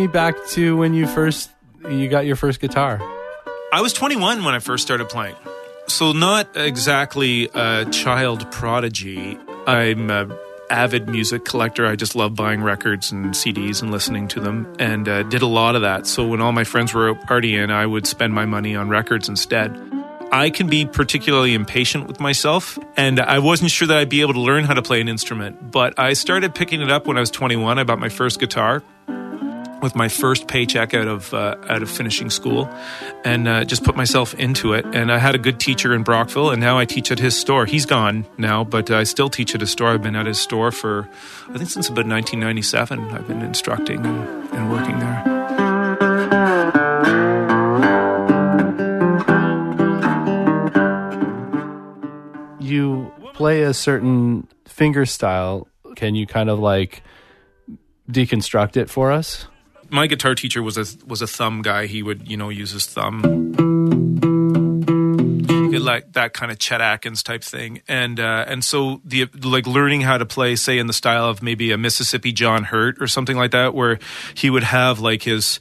me 0.00 0.06
back 0.06 0.34
to 0.46 0.76
when 0.78 0.94
you 0.94 1.06
first 1.06 1.50
you 1.90 2.08
got 2.08 2.24
your 2.24 2.36
first 2.36 2.58
guitar. 2.58 2.98
I 3.70 3.82
was 3.82 3.92
21 3.92 4.44
when 4.44 4.54
I 4.54 4.58
first 4.58 4.82
started 4.82 5.10
playing. 5.10 5.36
So, 5.88 6.12
not 6.12 6.56
exactly 6.56 7.50
a 7.52 7.84
child 7.90 8.50
prodigy. 8.50 9.36
I'm 9.66 10.10
a 10.10 10.38
avid 10.70 11.08
music 11.08 11.44
collector. 11.44 11.86
I 11.86 11.96
just 11.96 12.14
love 12.14 12.34
buying 12.34 12.62
records 12.62 13.12
and 13.12 13.34
CDs 13.34 13.82
and 13.82 13.90
listening 13.90 14.28
to 14.28 14.40
them, 14.40 14.72
and 14.78 15.06
uh, 15.08 15.22
did 15.24 15.42
a 15.42 15.46
lot 15.46 15.74
of 15.74 15.82
that. 15.82 16.06
So, 16.06 16.26
when 16.26 16.40
all 16.40 16.52
my 16.52 16.64
friends 16.64 16.94
were 16.94 17.10
out 17.10 17.20
partying, 17.26 17.70
I 17.70 17.84
would 17.84 18.06
spend 18.06 18.32
my 18.32 18.46
money 18.46 18.74
on 18.74 18.88
records 18.88 19.28
instead. 19.28 19.76
I 20.32 20.48
can 20.48 20.68
be 20.68 20.86
particularly 20.86 21.54
impatient 21.54 22.06
with 22.06 22.20
myself, 22.20 22.78
and 22.96 23.20
I 23.20 23.40
wasn't 23.40 23.70
sure 23.70 23.88
that 23.88 23.98
I'd 23.98 24.08
be 24.08 24.22
able 24.22 24.34
to 24.34 24.40
learn 24.40 24.64
how 24.64 24.74
to 24.74 24.82
play 24.82 25.00
an 25.00 25.08
instrument. 25.08 25.72
But 25.72 25.98
I 25.98 26.14
started 26.14 26.54
picking 26.54 26.80
it 26.80 26.90
up 26.90 27.06
when 27.06 27.16
I 27.16 27.20
was 27.20 27.30
21. 27.30 27.78
I 27.78 27.84
bought 27.84 27.98
my 27.98 28.08
first 28.08 28.38
guitar 28.40 28.82
with 29.82 29.94
my 29.94 30.08
first 30.08 30.48
paycheck 30.48 30.94
out 30.94 31.08
of 31.08 31.32
uh, 31.34 31.56
out 31.68 31.82
of 31.82 31.90
finishing 31.90 32.30
school, 32.30 32.68
and 33.24 33.48
uh, 33.48 33.64
just 33.64 33.84
put 33.84 33.96
myself 33.96 34.34
into 34.34 34.72
it. 34.72 34.84
And 34.92 35.10
I 35.12 35.18
had 35.18 35.34
a 35.34 35.38
good 35.38 35.58
teacher 35.60 35.94
in 35.94 36.02
Brockville, 36.02 36.50
and 36.50 36.60
now 36.60 36.78
I 36.78 36.84
teach 36.84 37.10
at 37.10 37.18
his 37.18 37.36
store. 37.36 37.66
He's 37.66 37.86
gone 37.86 38.26
now, 38.38 38.64
but 38.64 38.90
I 38.90 39.04
still 39.04 39.30
teach 39.30 39.54
at 39.54 39.60
his 39.60 39.70
store. 39.70 39.88
I've 39.88 40.02
been 40.02 40.16
at 40.16 40.26
his 40.26 40.38
store 40.38 40.72
for 40.72 41.08
I 41.48 41.58
think 41.58 41.70
since 41.70 41.88
about 41.88 42.06
1997. 42.06 43.00
I've 43.10 43.26
been 43.26 43.42
instructing 43.42 44.04
and, 44.04 44.50
and 44.52 44.70
working 44.70 44.98
there. 44.98 45.40
You 52.60 53.12
play 53.34 53.62
a 53.62 53.74
certain 53.74 54.46
finger 54.66 55.06
style. 55.06 55.66
Can 55.96 56.14
you 56.14 56.26
kind 56.26 56.50
of 56.50 56.58
like 56.58 57.02
deconstruct 58.10 58.76
it 58.76 58.90
for 58.90 59.10
us? 59.10 59.46
My 59.90 60.06
guitar 60.06 60.34
teacher 60.34 60.62
was 60.62 60.76
a 60.76 60.86
was 61.06 61.22
a 61.22 61.26
thumb 61.26 61.62
guy. 61.62 61.86
He 61.86 62.02
would 62.02 62.28
you 62.30 62.36
know 62.36 62.48
use 62.48 62.70
his 62.70 62.86
thumb, 62.86 63.52
like 65.82 66.12
that 66.12 66.32
kind 66.32 66.52
of 66.52 66.58
Chet 66.58 66.80
Atkins 66.80 67.22
type 67.22 67.42
thing, 67.42 67.82
and 67.88 68.20
uh, 68.20 68.44
and 68.46 68.64
so 68.64 69.00
the 69.04 69.28
like 69.42 69.66
learning 69.66 70.02
how 70.02 70.18
to 70.18 70.26
play, 70.26 70.56
say 70.56 70.78
in 70.78 70.86
the 70.86 70.92
style 70.92 71.26
of 71.26 71.42
maybe 71.42 71.72
a 71.72 71.78
Mississippi 71.78 72.32
John 72.32 72.64
Hurt 72.64 73.00
or 73.00 73.06
something 73.06 73.36
like 73.36 73.50
that, 73.50 73.74
where 73.74 73.98
he 74.34 74.50
would 74.50 74.64
have 74.64 75.00
like 75.00 75.22
his 75.22 75.60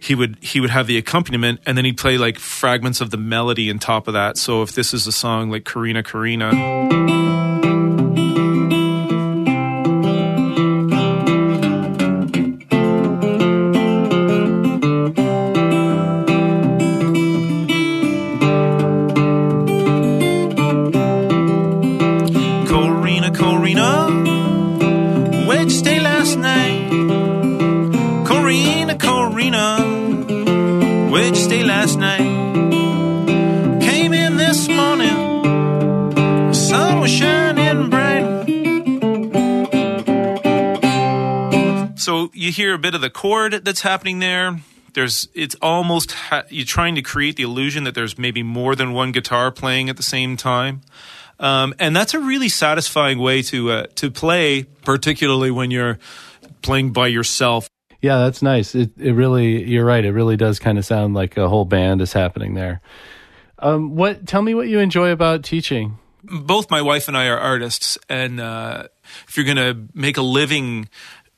he 0.00 0.14
would 0.14 0.38
he 0.40 0.60
would 0.60 0.70
have 0.70 0.86
the 0.86 0.98
accompaniment 0.98 1.60
and 1.66 1.76
then 1.76 1.84
he'd 1.84 1.98
play 1.98 2.18
like 2.18 2.38
fragments 2.38 3.00
of 3.00 3.10
the 3.10 3.16
melody 3.16 3.70
on 3.70 3.78
top 3.78 4.08
of 4.08 4.14
that. 4.14 4.36
So 4.36 4.62
if 4.62 4.72
this 4.72 4.94
is 4.94 5.06
a 5.06 5.12
song 5.12 5.50
like 5.50 5.64
Corrina 5.64 6.02
Corrina. 6.02 7.17
You 42.48 42.52
hear 42.52 42.74
a 42.74 42.78
bit 42.78 42.94
of 42.94 43.00
the 43.00 43.10
chord 43.10 43.52
that's 43.64 43.82
happening 43.82 44.18
there. 44.18 44.60
There's, 44.94 45.28
it's 45.34 45.54
almost 45.60 46.12
ha- 46.12 46.44
you're 46.48 46.64
trying 46.64 46.94
to 46.94 47.02
create 47.02 47.36
the 47.36 47.42
illusion 47.42 47.84
that 47.84 47.94
there's 47.94 48.18
maybe 48.18 48.42
more 48.42 48.74
than 48.74 48.92
one 48.92 49.12
guitar 49.12 49.52
playing 49.52 49.90
at 49.90 49.96
the 49.96 50.02
same 50.02 50.36
time. 50.36 50.80
Um, 51.38 51.74
and 51.78 51.94
that's 51.94 52.14
a 52.14 52.18
really 52.18 52.48
satisfying 52.48 53.18
way 53.18 53.42
to 53.42 53.70
uh, 53.70 53.86
to 53.96 54.10
play, 54.10 54.64
particularly 54.82 55.52
when 55.52 55.70
you're 55.70 55.98
playing 56.62 56.92
by 56.92 57.06
yourself. 57.06 57.68
Yeah, 58.00 58.18
that's 58.18 58.42
nice. 58.42 58.74
It 58.74 58.90
it 58.98 59.12
really 59.12 59.62
you're 59.62 59.84
right. 59.84 60.04
It 60.04 60.12
really 60.12 60.36
does 60.36 60.58
kind 60.58 60.78
of 60.78 60.84
sound 60.84 61.14
like 61.14 61.36
a 61.36 61.48
whole 61.48 61.64
band 61.64 62.00
is 62.00 62.12
happening 62.12 62.54
there. 62.54 62.80
Um, 63.60 63.94
what? 63.94 64.26
Tell 64.26 64.42
me 64.42 64.54
what 64.54 64.66
you 64.66 64.80
enjoy 64.80 65.10
about 65.10 65.44
teaching. 65.44 65.98
Both 66.24 66.72
my 66.72 66.82
wife 66.82 67.06
and 67.06 67.16
I 67.16 67.28
are 67.28 67.38
artists, 67.38 67.98
and 68.08 68.40
uh, 68.40 68.88
if 69.28 69.36
you're 69.36 69.46
going 69.46 69.56
to 69.56 69.88
make 69.94 70.16
a 70.16 70.22
living 70.22 70.88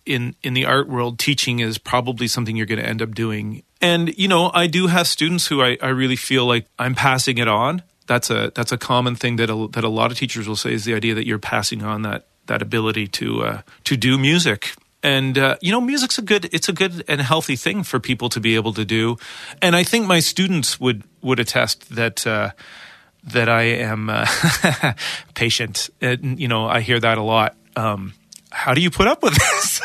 in 0.07 0.35
in 0.43 0.55
the 0.55 0.65
art 0.65 0.89
world, 0.89 1.19
teaching 1.19 1.61
is 1.61 1.79
probably 1.79 2.29
something 2.29 2.57
you're 2.57 2.67
going 2.67 2.81
to 2.81 2.87
end 2.87 3.03
up 3.03 3.15
doing. 3.15 3.63
And 3.81 4.17
you 4.19 4.29
know, 4.29 4.51
I 4.53 4.67
do 4.67 4.87
have 4.89 5.07
students 5.07 5.47
who 5.47 5.63
I, 5.63 5.79
I 5.83 5.89
really 5.89 6.17
feel 6.17 6.47
like 6.47 6.67
I'm 6.79 6.95
passing 6.95 7.39
it 7.39 7.49
on. 7.49 7.83
That's 8.07 8.31
a 8.31 8.53
that's 8.55 8.73
a 8.73 8.79
common 8.79 9.15
thing 9.15 9.37
that 9.37 9.51
a, 9.51 9.69
that 9.73 9.85
a 9.85 9.89
lot 9.89 10.11
of 10.11 10.19
teachers 10.19 10.49
will 10.49 10.57
say 10.57 10.73
is 10.73 10.85
the 10.85 10.95
idea 10.95 11.15
that 11.15 11.27
you're 11.27 11.39
passing 11.39 11.83
on 11.83 12.03
that 12.03 12.27
that 12.47 12.63
ability 12.63 13.07
to 13.09 13.43
uh, 13.43 13.63
to 13.85 13.97
do 13.97 14.19
music. 14.19 14.75
And 15.03 15.39
uh, 15.39 15.57
you 15.63 15.73
know, 15.73 15.81
music's 15.81 16.19
a 16.19 16.23
good 16.23 16.49
it's 16.53 16.69
a 16.69 16.73
good 16.73 17.05
and 17.09 17.21
healthy 17.21 17.57
thing 17.57 17.83
for 17.85 18.01
people 18.01 18.29
to 18.31 18.41
be 18.41 18.55
able 18.55 18.73
to 18.75 18.85
do. 18.85 19.17
And 19.63 19.77
I 19.77 19.85
think 19.85 20.07
my 20.07 20.21
students 20.21 20.81
would 20.81 21.05
would 21.23 21.41
attest 21.41 21.95
that. 21.95 22.27
Uh, 22.27 22.51
that 23.23 23.49
I 23.49 23.63
am 23.63 24.09
uh, 24.09 24.27
patient. 25.35 25.91
And, 26.01 26.41
you 26.41 26.49
know, 26.49 26.67
I 26.67 26.81
hear 26.81 26.99
that 27.01 27.19
a 27.19 27.23
lot. 27.23 27.55
Um, 27.77 28.15
how 28.51 28.75
do 28.75 28.81
you 28.81 28.91
put 28.91 29.07
up 29.07 29.23
with 29.23 29.35
this? 29.39 29.81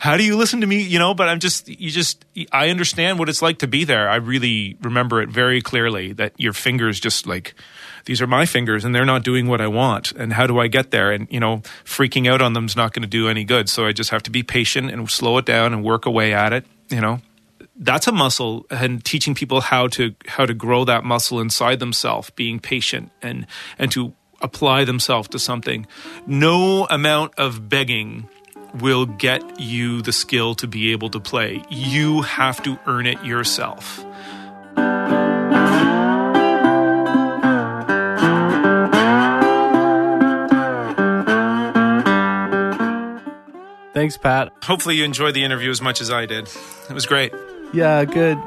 how 0.00 0.16
do 0.16 0.24
you 0.24 0.36
listen 0.36 0.60
to 0.60 0.66
me? 0.66 0.82
You 0.82 0.98
know, 0.98 1.14
but 1.14 1.28
I'm 1.28 1.38
just, 1.38 1.68
you 1.68 1.90
just, 1.90 2.24
I 2.52 2.70
understand 2.70 3.18
what 3.18 3.28
it's 3.28 3.42
like 3.42 3.58
to 3.58 3.66
be 3.66 3.84
there. 3.84 4.08
I 4.08 4.16
really 4.16 4.76
remember 4.82 5.20
it 5.22 5.28
very 5.28 5.60
clearly 5.60 6.12
that 6.14 6.32
your 6.38 6.52
fingers 6.52 7.00
just 7.00 7.26
like, 7.26 7.54
these 8.06 8.20
are 8.22 8.26
my 8.26 8.46
fingers 8.46 8.84
and 8.84 8.94
they're 8.94 9.04
not 9.04 9.22
doing 9.22 9.46
what 9.46 9.60
I 9.60 9.68
want. 9.68 10.12
And 10.12 10.32
how 10.32 10.46
do 10.46 10.58
I 10.58 10.66
get 10.66 10.90
there? 10.90 11.12
And, 11.12 11.28
you 11.30 11.40
know, 11.40 11.58
freaking 11.84 12.28
out 12.30 12.42
on 12.42 12.52
them 12.52 12.66
is 12.66 12.76
not 12.76 12.92
going 12.92 13.02
to 13.02 13.08
do 13.08 13.28
any 13.28 13.44
good. 13.44 13.68
So 13.68 13.86
I 13.86 13.92
just 13.92 14.10
have 14.10 14.22
to 14.24 14.30
be 14.30 14.42
patient 14.42 14.90
and 14.90 15.10
slow 15.10 15.38
it 15.38 15.44
down 15.44 15.72
and 15.72 15.84
work 15.84 16.06
away 16.06 16.32
at 16.32 16.52
it, 16.52 16.64
you 16.90 17.00
know 17.00 17.20
that's 17.82 18.06
a 18.06 18.12
muscle 18.12 18.66
and 18.70 19.02
teaching 19.04 19.34
people 19.34 19.60
how 19.62 19.88
to 19.88 20.14
how 20.26 20.44
to 20.44 20.52
grow 20.52 20.84
that 20.84 21.02
muscle 21.02 21.40
inside 21.40 21.80
themselves 21.80 22.30
being 22.30 22.60
patient 22.60 23.10
and 23.22 23.46
and 23.78 23.90
to 23.90 24.12
apply 24.40 24.84
themselves 24.84 25.28
to 25.28 25.38
something. 25.38 25.86
No 26.26 26.86
amount 26.90 27.38
of 27.38 27.68
begging 27.68 28.28
will 28.74 29.06
get 29.06 29.60
you 29.60 30.02
the 30.02 30.12
skill 30.12 30.54
to 30.56 30.66
be 30.66 30.92
able 30.92 31.10
to 31.10 31.20
play. 31.20 31.62
You 31.70 32.22
have 32.22 32.62
to 32.62 32.78
earn 32.86 33.06
it 33.06 33.22
yourself. 33.24 34.04
Thanks, 43.92 44.16
Pat. 44.16 44.52
Hopefully, 44.62 44.94
you 44.96 45.04
enjoyed 45.04 45.34
the 45.34 45.44
interview 45.44 45.68
as 45.68 45.82
much 45.82 46.00
as 46.00 46.10
I 46.10 46.24
did. 46.24 46.48
It 46.88 46.94
was 46.94 47.06
great. 47.06 47.34
Yeah, 47.74 48.04
good. 48.04 48.38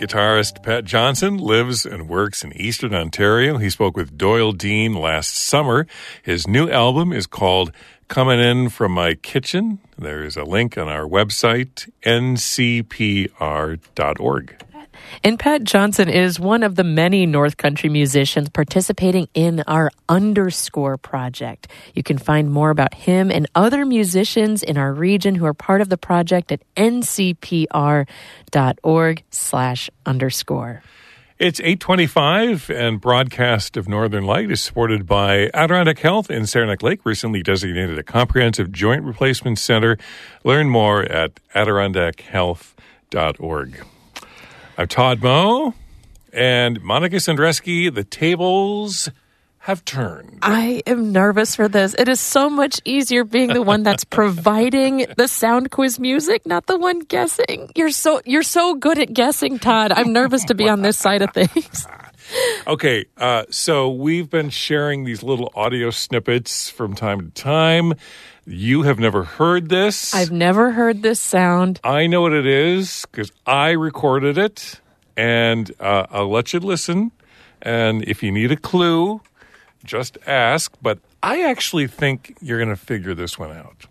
Guitarist 0.00 0.62
Pat 0.62 0.86
Johnson 0.86 1.36
lives 1.36 1.84
and 1.84 2.08
works 2.08 2.42
in 2.42 2.54
Eastern 2.54 2.94
Ontario. 2.94 3.58
He 3.58 3.68
spoke 3.68 3.98
with 3.98 4.16
Doyle 4.16 4.52
Dean 4.52 4.94
last 4.94 5.36
summer. 5.36 5.86
His 6.22 6.48
new 6.48 6.70
album 6.70 7.12
is 7.12 7.26
called 7.26 7.70
Coming 8.08 8.40
In 8.40 8.70
From 8.70 8.92
My 8.92 9.14
Kitchen. 9.14 9.78
There's 9.98 10.38
a 10.38 10.44
link 10.44 10.78
on 10.78 10.88
our 10.88 11.04
website, 11.04 11.90
ncpr.org. 12.02 13.30
And 15.22 15.38
Pat 15.38 15.64
Johnson 15.64 16.08
is 16.08 16.40
one 16.40 16.62
of 16.62 16.76
the 16.76 16.84
many 16.84 17.26
North 17.26 17.56
Country 17.56 17.88
musicians 17.88 18.48
participating 18.48 19.28
in 19.34 19.62
our 19.66 19.90
Underscore 20.08 20.96
project. 20.96 21.68
You 21.94 22.02
can 22.02 22.18
find 22.18 22.50
more 22.50 22.70
about 22.70 22.94
him 22.94 23.30
and 23.30 23.46
other 23.54 23.86
musicians 23.86 24.62
in 24.62 24.76
our 24.76 24.92
region 24.92 25.34
who 25.34 25.46
are 25.46 25.54
part 25.54 25.80
of 25.80 25.88
the 25.88 25.96
project 25.96 26.52
at 26.52 26.62
ncpr.org 26.76 28.06
slash 29.30 29.90
underscore. 30.06 30.82
It's 31.40 31.58
825 31.58 32.68
and 32.68 33.00
broadcast 33.00 33.78
of 33.78 33.88
Northern 33.88 34.24
Light 34.24 34.50
is 34.50 34.60
supported 34.60 35.06
by 35.06 35.48
Adirondack 35.54 36.00
Health 36.00 36.30
in 36.30 36.44
Saranac 36.44 36.82
Lake, 36.82 37.06
recently 37.06 37.42
designated 37.42 37.98
a 37.98 38.02
comprehensive 38.02 38.70
joint 38.72 39.04
replacement 39.04 39.58
center. 39.58 39.96
Learn 40.44 40.68
more 40.68 41.02
at 41.02 41.40
adirondackhealth.org. 41.54 43.86
I'm 44.80 44.88
Todd 44.88 45.22
Moe 45.22 45.74
and 46.32 46.80
Monica 46.80 47.16
Sandreczki. 47.16 47.94
The 47.94 48.02
tables 48.02 49.10
have 49.58 49.84
turned. 49.84 50.38
I 50.40 50.82
am 50.86 51.12
nervous 51.12 51.54
for 51.54 51.68
this. 51.68 51.94
It 51.98 52.08
is 52.08 52.18
so 52.18 52.48
much 52.48 52.80
easier 52.86 53.24
being 53.24 53.48
the 53.48 53.60
one 53.60 53.82
that's 53.82 54.04
providing 54.20 55.04
the 55.18 55.28
sound 55.28 55.70
quiz 55.70 56.00
music, 56.00 56.46
not 56.46 56.64
the 56.64 56.78
one 56.78 57.00
guessing. 57.00 57.70
You're 57.76 57.90
so 57.90 58.22
you're 58.24 58.42
so 58.42 58.74
good 58.74 58.98
at 58.98 59.12
guessing, 59.12 59.58
Todd. 59.58 59.92
I'm 59.92 60.14
nervous 60.14 60.44
to 60.44 60.54
be 60.54 60.66
on 60.66 60.80
this 60.80 60.96
side 60.96 61.20
of 61.20 61.34
things. 61.34 61.86
Okay, 62.64 63.06
uh, 63.16 63.44
so 63.50 63.90
we've 63.90 64.30
been 64.30 64.50
sharing 64.50 65.02
these 65.02 65.24
little 65.24 65.50
audio 65.56 65.90
snippets 65.90 66.70
from 66.70 66.94
time 66.94 67.20
to 67.22 67.30
time. 67.30 67.94
You 68.52 68.82
have 68.82 68.98
never 68.98 69.22
heard 69.22 69.68
this. 69.68 70.12
I've 70.12 70.32
never 70.32 70.72
heard 70.72 71.02
this 71.02 71.20
sound. 71.20 71.78
I 71.84 72.08
know 72.08 72.20
what 72.22 72.32
it 72.32 72.46
is 72.46 73.06
because 73.08 73.30
I 73.46 73.70
recorded 73.70 74.38
it, 74.38 74.80
and 75.16 75.70
uh, 75.78 76.06
I'll 76.10 76.28
let 76.28 76.52
you 76.52 76.58
listen. 76.58 77.12
And 77.62 78.02
if 78.08 78.24
you 78.24 78.32
need 78.32 78.50
a 78.50 78.56
clue, 78.56 79.20
just 79.84 80.18
ask. 80.26 80.72
But 80.82 80.98
I 81.22 81.42
actually 81.42 81.86
think 81.86 82.36
you're 82.40 82.58
going 82.58 82.70
to 82.70 82.76
figure 82.76 83.14
this 83.14 83.38
one 83.38 83.52
out. 83.52 83.86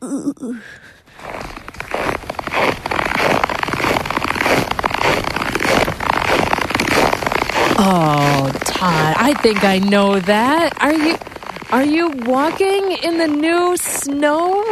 Oh, 7.82 8.52
Todd, 8.66 9.16
I 9.18 9.34
think 9.42 9.64
I 9.64 9.80
know 9.80 10.20
that. 10.20 10.82
Are 10.82 10.94
you 10.94 11.18
are 11.72 11.84
you 11.84 12.10
walking 12.26 12.92
in 13.04 13.18
the 13.18 13.28
new 13.28 13.78
snow? 13.78 14.64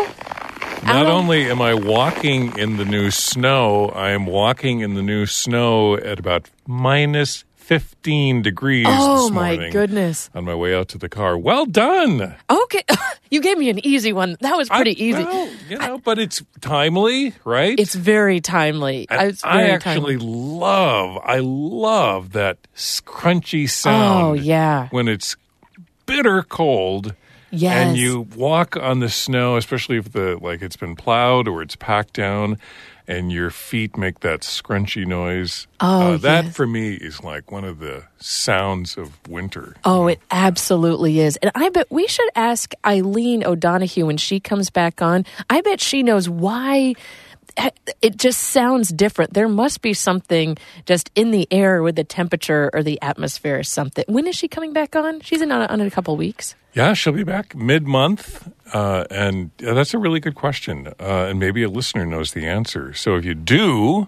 Not 0.83 1.05
of- 1.05 1.09
only 1.09 1.49
am 1.49 1.61
I 1.61 1.73
walking 1.73 2.57
in 2.57 2.77
the 2.77 2.85
new 2.85 3.11
snow, 3.11 3.89
I 3.89 4.11
am 4.11 4.25
walking 4.25 4.79
in 4.79 4.93
the 4.95 5.01
new 5.01 5.25
snow 5.25 5.95
at 5.97 6.19
about 6.19 6.49
minus 6.65 7.43
15 7.55 8.41
degrees 8.43 8.85
Oh 8.89 9.29
my 9.29 9.69
goodness. 9.71 10.29
on 10.33 10.45
my 10.45 10.55
way 10.55 10.73
out 10.73 10.87
to 10.89 10.97
the 10.97 11.09
car. 11.09 11.37
Well 11.37 11.65
done. 11.65 12.33
Okay, 12.49 12.83
you 13.29 13.41
gave 13.41 13.57
me 13.57 13.69
an 13.69 13.85
easy 13.85 14.13
one. 14.13 14.37
That 14.39 14.55
was 14.55 14.69
pretty 14.69 15.03
easy. 15.03 15.21
Well, 15.23 15.49
you 15.67 15.77
know, 15.77 15.97
but 15.97 16.17
it's 16.17 16.41
timely, 16.61 17.33
right? 17.43 17.77
It's 17.77 17.93
very 17.93 18.39
timely. 18.39 19.05
It's 19.11 19.43
I 19.43 19.63
actually 19.63 20.15
timely. 20.17 20.17
love, 20.17 21.21
I 21.25 21.39
love 21.39 22.31
that 22.31 22.57
crunchy 22.75 23.69
sound. 23.69 24.23
Oh, 24.23 24.33
yeah. 24.33 24.87
When 24.91 25.09
it's 25.09 25.35
bitter 26.07 26.41
cold. 26.41 27.13
Yes. 27.49 27.73
And 27.87 27.97
you 27.97 28.27
walk 28.35 28.75
on 28.75 28.99
the 28.99 29.07
snow, 29.09 29.55
especially 29.55 29.97
if 29.97 30.11
the 30.11 30.37
like 30.41 30.61
it's 30.61 30.75
been 30.75 30.95
plowed 30.97 31.47
or 31.47 31.61
it's 31.61 31.77
packed 31.77 32.11
down, 32.13 32.57
and 33.07 33.31
your 33.31 33.51
feet 33.51 33.95
make 33.97 34.19
that 34.19 34.41
scrunchy 34.41 35.05
noise. 35.07 35.65
Oh, 35.79 36.15
Uh, 36.15 36.17
that 36.17 36.43
yes. 36.45 36.55
for 36.57 36.67
me 36.67 36.95
is 36.95 37.23
like 37.23 37.49
one 37.49 37.63
of 37.63 37.79
the 37.79 38.03
sounds 38.19 38.97
of 38.97 39.11
winter. 39.29 39.75
Oh, 39.85 40.07
it 40.07 40.19
absolutely 40.29 41.21
is. 41.21 41.37
And 41.37 41.49
I 41.55 41.69
bet 41.69 41.89
we 41.89 42.05
should 42.07 42.29
ask 42.35 42.73
Eileen 42.85 43.45
O'Donohue 43.45 44.05
when 44.07 44.17
she 44.17 44.41
comes 44.41 44.69
back 44.69 45.01
on. 45.01 45.23
I 45.49 45.61
bet 45.61 45.79
she 45.79 46.03
knows 46.03 46.27
why 46.27 46.95
it 48.01 48.17
just 48.17 48.39
sounds 48.39 48.89
different. 48.89 49.33
There 49.33 49.47
must 49.47 49.81
be 49.81 49.93
something 49.93 50.57
just 50.85 51.09
in 51.15 51.31
the 51.31 51.47
air 51.51 51.81
with 51.81 51.95
the 51.95 52.03
temperature 52.03 52.69
or 52.73 52.83
the 52.83 53.01
atmosphere 53.01 53.59
or 53.59 53.63
something. 53.63 54.05
When 54.07 54.27
is 54.27 54.35
she 54.35 54.47
coming 54.47 54.73
back 54.73 54.95
on? 54.95 55.21
She's 55.21 55.41
in 55.41 55.51
on, 55.51 55.69
in 55.79 55.87
a 55.87 55.91
couple 55.91 56.15
weeks. 56.17 56.55
Yeah, 56.73 56.93
she'll 56.93 57.13
be 57.13 57.23
back 57.23 57.55
mid 57.55 57.87
month. 57.87 58.47
Uh, 58.73 59.05
and 59.09 59.51
that's 59.57 59.93
a 59.93 59.97
really 59.97 60.19
good 60.19 60.35
question. 60.35 60.87
Uh, 60.99 61.27
and 61.29 61.39
maybe 61.39 61.63
a 61.63 61.69
listener 61.69 62.05
knows 62.05 62.33
the 62.33 62.45
answer. 62.45 62.93
So 62.93 63.15
if 63.15 63.25
you 63.25 63.33
do, 63.33 64.07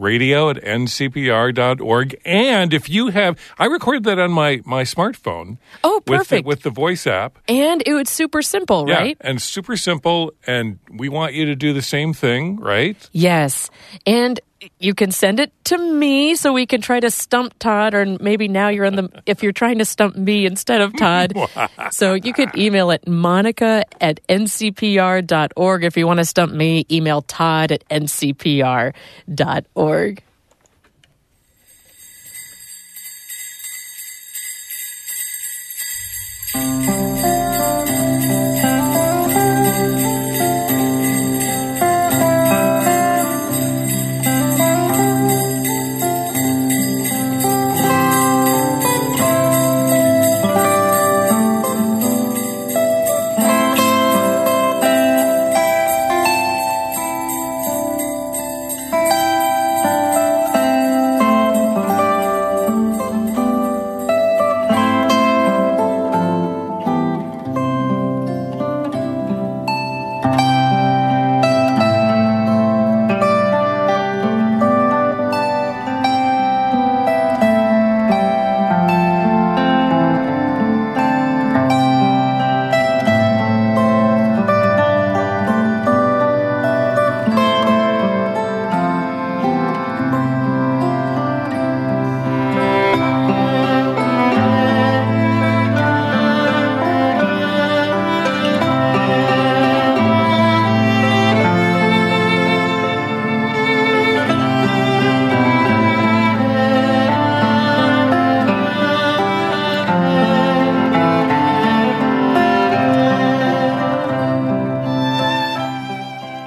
radio 0.00 0.50
at 0.50 0.56
ncpr.org. 0.56 2.20
And 2.24 2.74
if 2.74 2.88
you 2.88 3.08
have, 3.08 3.38
I 3.58 3.66
recorded 3.66 4.04
that 4.04 4.18
on 4.18 4.32
my, 4.32 4.62
my 4.64 4.82
smartphone. 4.82 5.58
Oh, 5.84 5.96
With 5.96 6.04
the, 6.06 6.12
perfect. 6.16 6.46
with 6.46 6.62
the 6.62 6.70
voice 6.70 7.06
app. 7.06 7.38
And 7.48 7.82
it 7.86 7.94
was 7.94 8.08
super 8.08 8.42
simple, 8.42 8.86
Yeah, 8.88 8.94
right? 8.96 9.16
and 9.20 9.40
super 9.40 9.76
simple. 9.76 10.32
And 10.46 10.78
we 10.90 11.08
want 11.08 11.34
you 11.34 11.44
to 11.46 11.54
do 11.56 11.72
the 11.72 11.82
same 11.82 12.12
thing, 12.14 12.56
right? 12.58 12.96
Yes. 13.12 13.70
And 14.06 14.40
you 14.78 14.94
can 14.94 15.10
send 15.10 15.40
it 15.40 15.52
to 15.64 15.78
me 15.78 16.34
so 16.34 16.52
we 16.52 16.66
can 16.66 16.80
try 16.80 17.00
to 17.00 17.10
stump 17.10 17.58
Todd, 17.58 17.94
or 17.94 18.04
maybe 18.20 18.48
now 18.48 18.68
you're 18.68 18.86
on 18.86 18.96
the, 18.96 19.22
if 19.26 19.42
you're 19.42 19.52
trying 19.52 19.78
to 19.78 19.84
stump 19.84 20.16
me 20.16 20.46
instead 20.46 20.80
of 20.80 20.96
Todd. 20.96 21.34
so 21.90 22.14
you 22.14 22.32
could 22.32 22.56
email 22.56 22.90
at 22.90 23.06
monica 23.06 23.84
at 24.00 24.26
ncpr.org. 24.28 25.84
If 25.84 25.96
you 25.96 26.06
want 26.06 26.18
to 26.18 26.24
stump 26.24 26.52
me, 26.52 26.86
email 26.90 27.22
Todd 27.22 27.72
at 27.72 27.88
ncpr.org. 27.88 28.94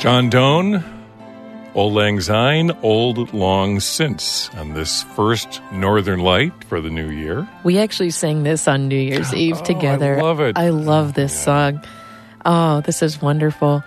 John 0.04 0.30
Doan 0.30 0.84
Auld 1.76 1.94
Lang 1.94 2.20
Syne, 2.20 2.72
Old 2.82 3.34
Long 3.34 3.80
Since, 3.80 4.50
on 4.50 4.74
this 4.74 5.04
first 5.16 5.62
Northern 5.72 6.20
Light 6.20 6.52
for 6.66 6.82
the 6.82 6.90
new 6.90 7.10
year. 7.10 7.48
We 7.64 7.80
actually 7.80 8.10
sang 8.10 8.44
this 8.44 8.68
on 8.68 8.90
New 8.90 8.98
Year's 8.98 9.32
oh, 9.32 9.38
Eve 9.38 9.60
Oh, 9.62 9.64
together. 9.64 10.18
I 10.18 10.22
love 10.22 10.42
it. 10.42 10.58
I 10.58 10.70
love 10.72 11.14
this 11.14 11.34
song. 11.34 11.82
Oh, 12.46 12.82
this 12.82 13.02
is 13.02 13.22
wonderful. 13.22 13.82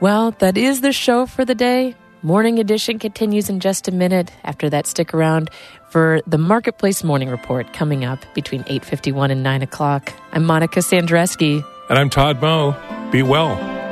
Well, 0.00 0.32
that 0.32 0.58
is 0.58 0.82
the 0.82 0.92
show 0.92 1.24
for 1.24 1.46
the 1.46 1.54
day. 1.54 1.96
Morning 2.20 2.58
edition 2.58 2.98
continues 2.98 3.48
in 3.48 3.60
just 3.60 3.88
a 3.88 3.90
minute. 3.90 4.30
After 4.44 4.68
that, 4.68 4.86
stick 4.86 5.14
around 5.14 5.48
for 5.88 6.20
the 6.26 6.36
Marketplace 6.36 7.02
Morning 7.02 7.30
Report 7.30 7.72
coming 7.72 8.04
up 8.04 8.18
between 8.34 8.64
8.51 8.64 9.32
and 9.32 9.42
9 9.42 9.62
o'clock. 9.62 10.12
I'm 10.30 10.44
Monica 10.44 10.80
Sandreczki. 10.80 11.64
And 11.88 11.98
I'm 11.98 12.10
Todd 12.10 12.42
Moe. 12.42 12.76
Be 13.10 13.22
well. 13.22 13.83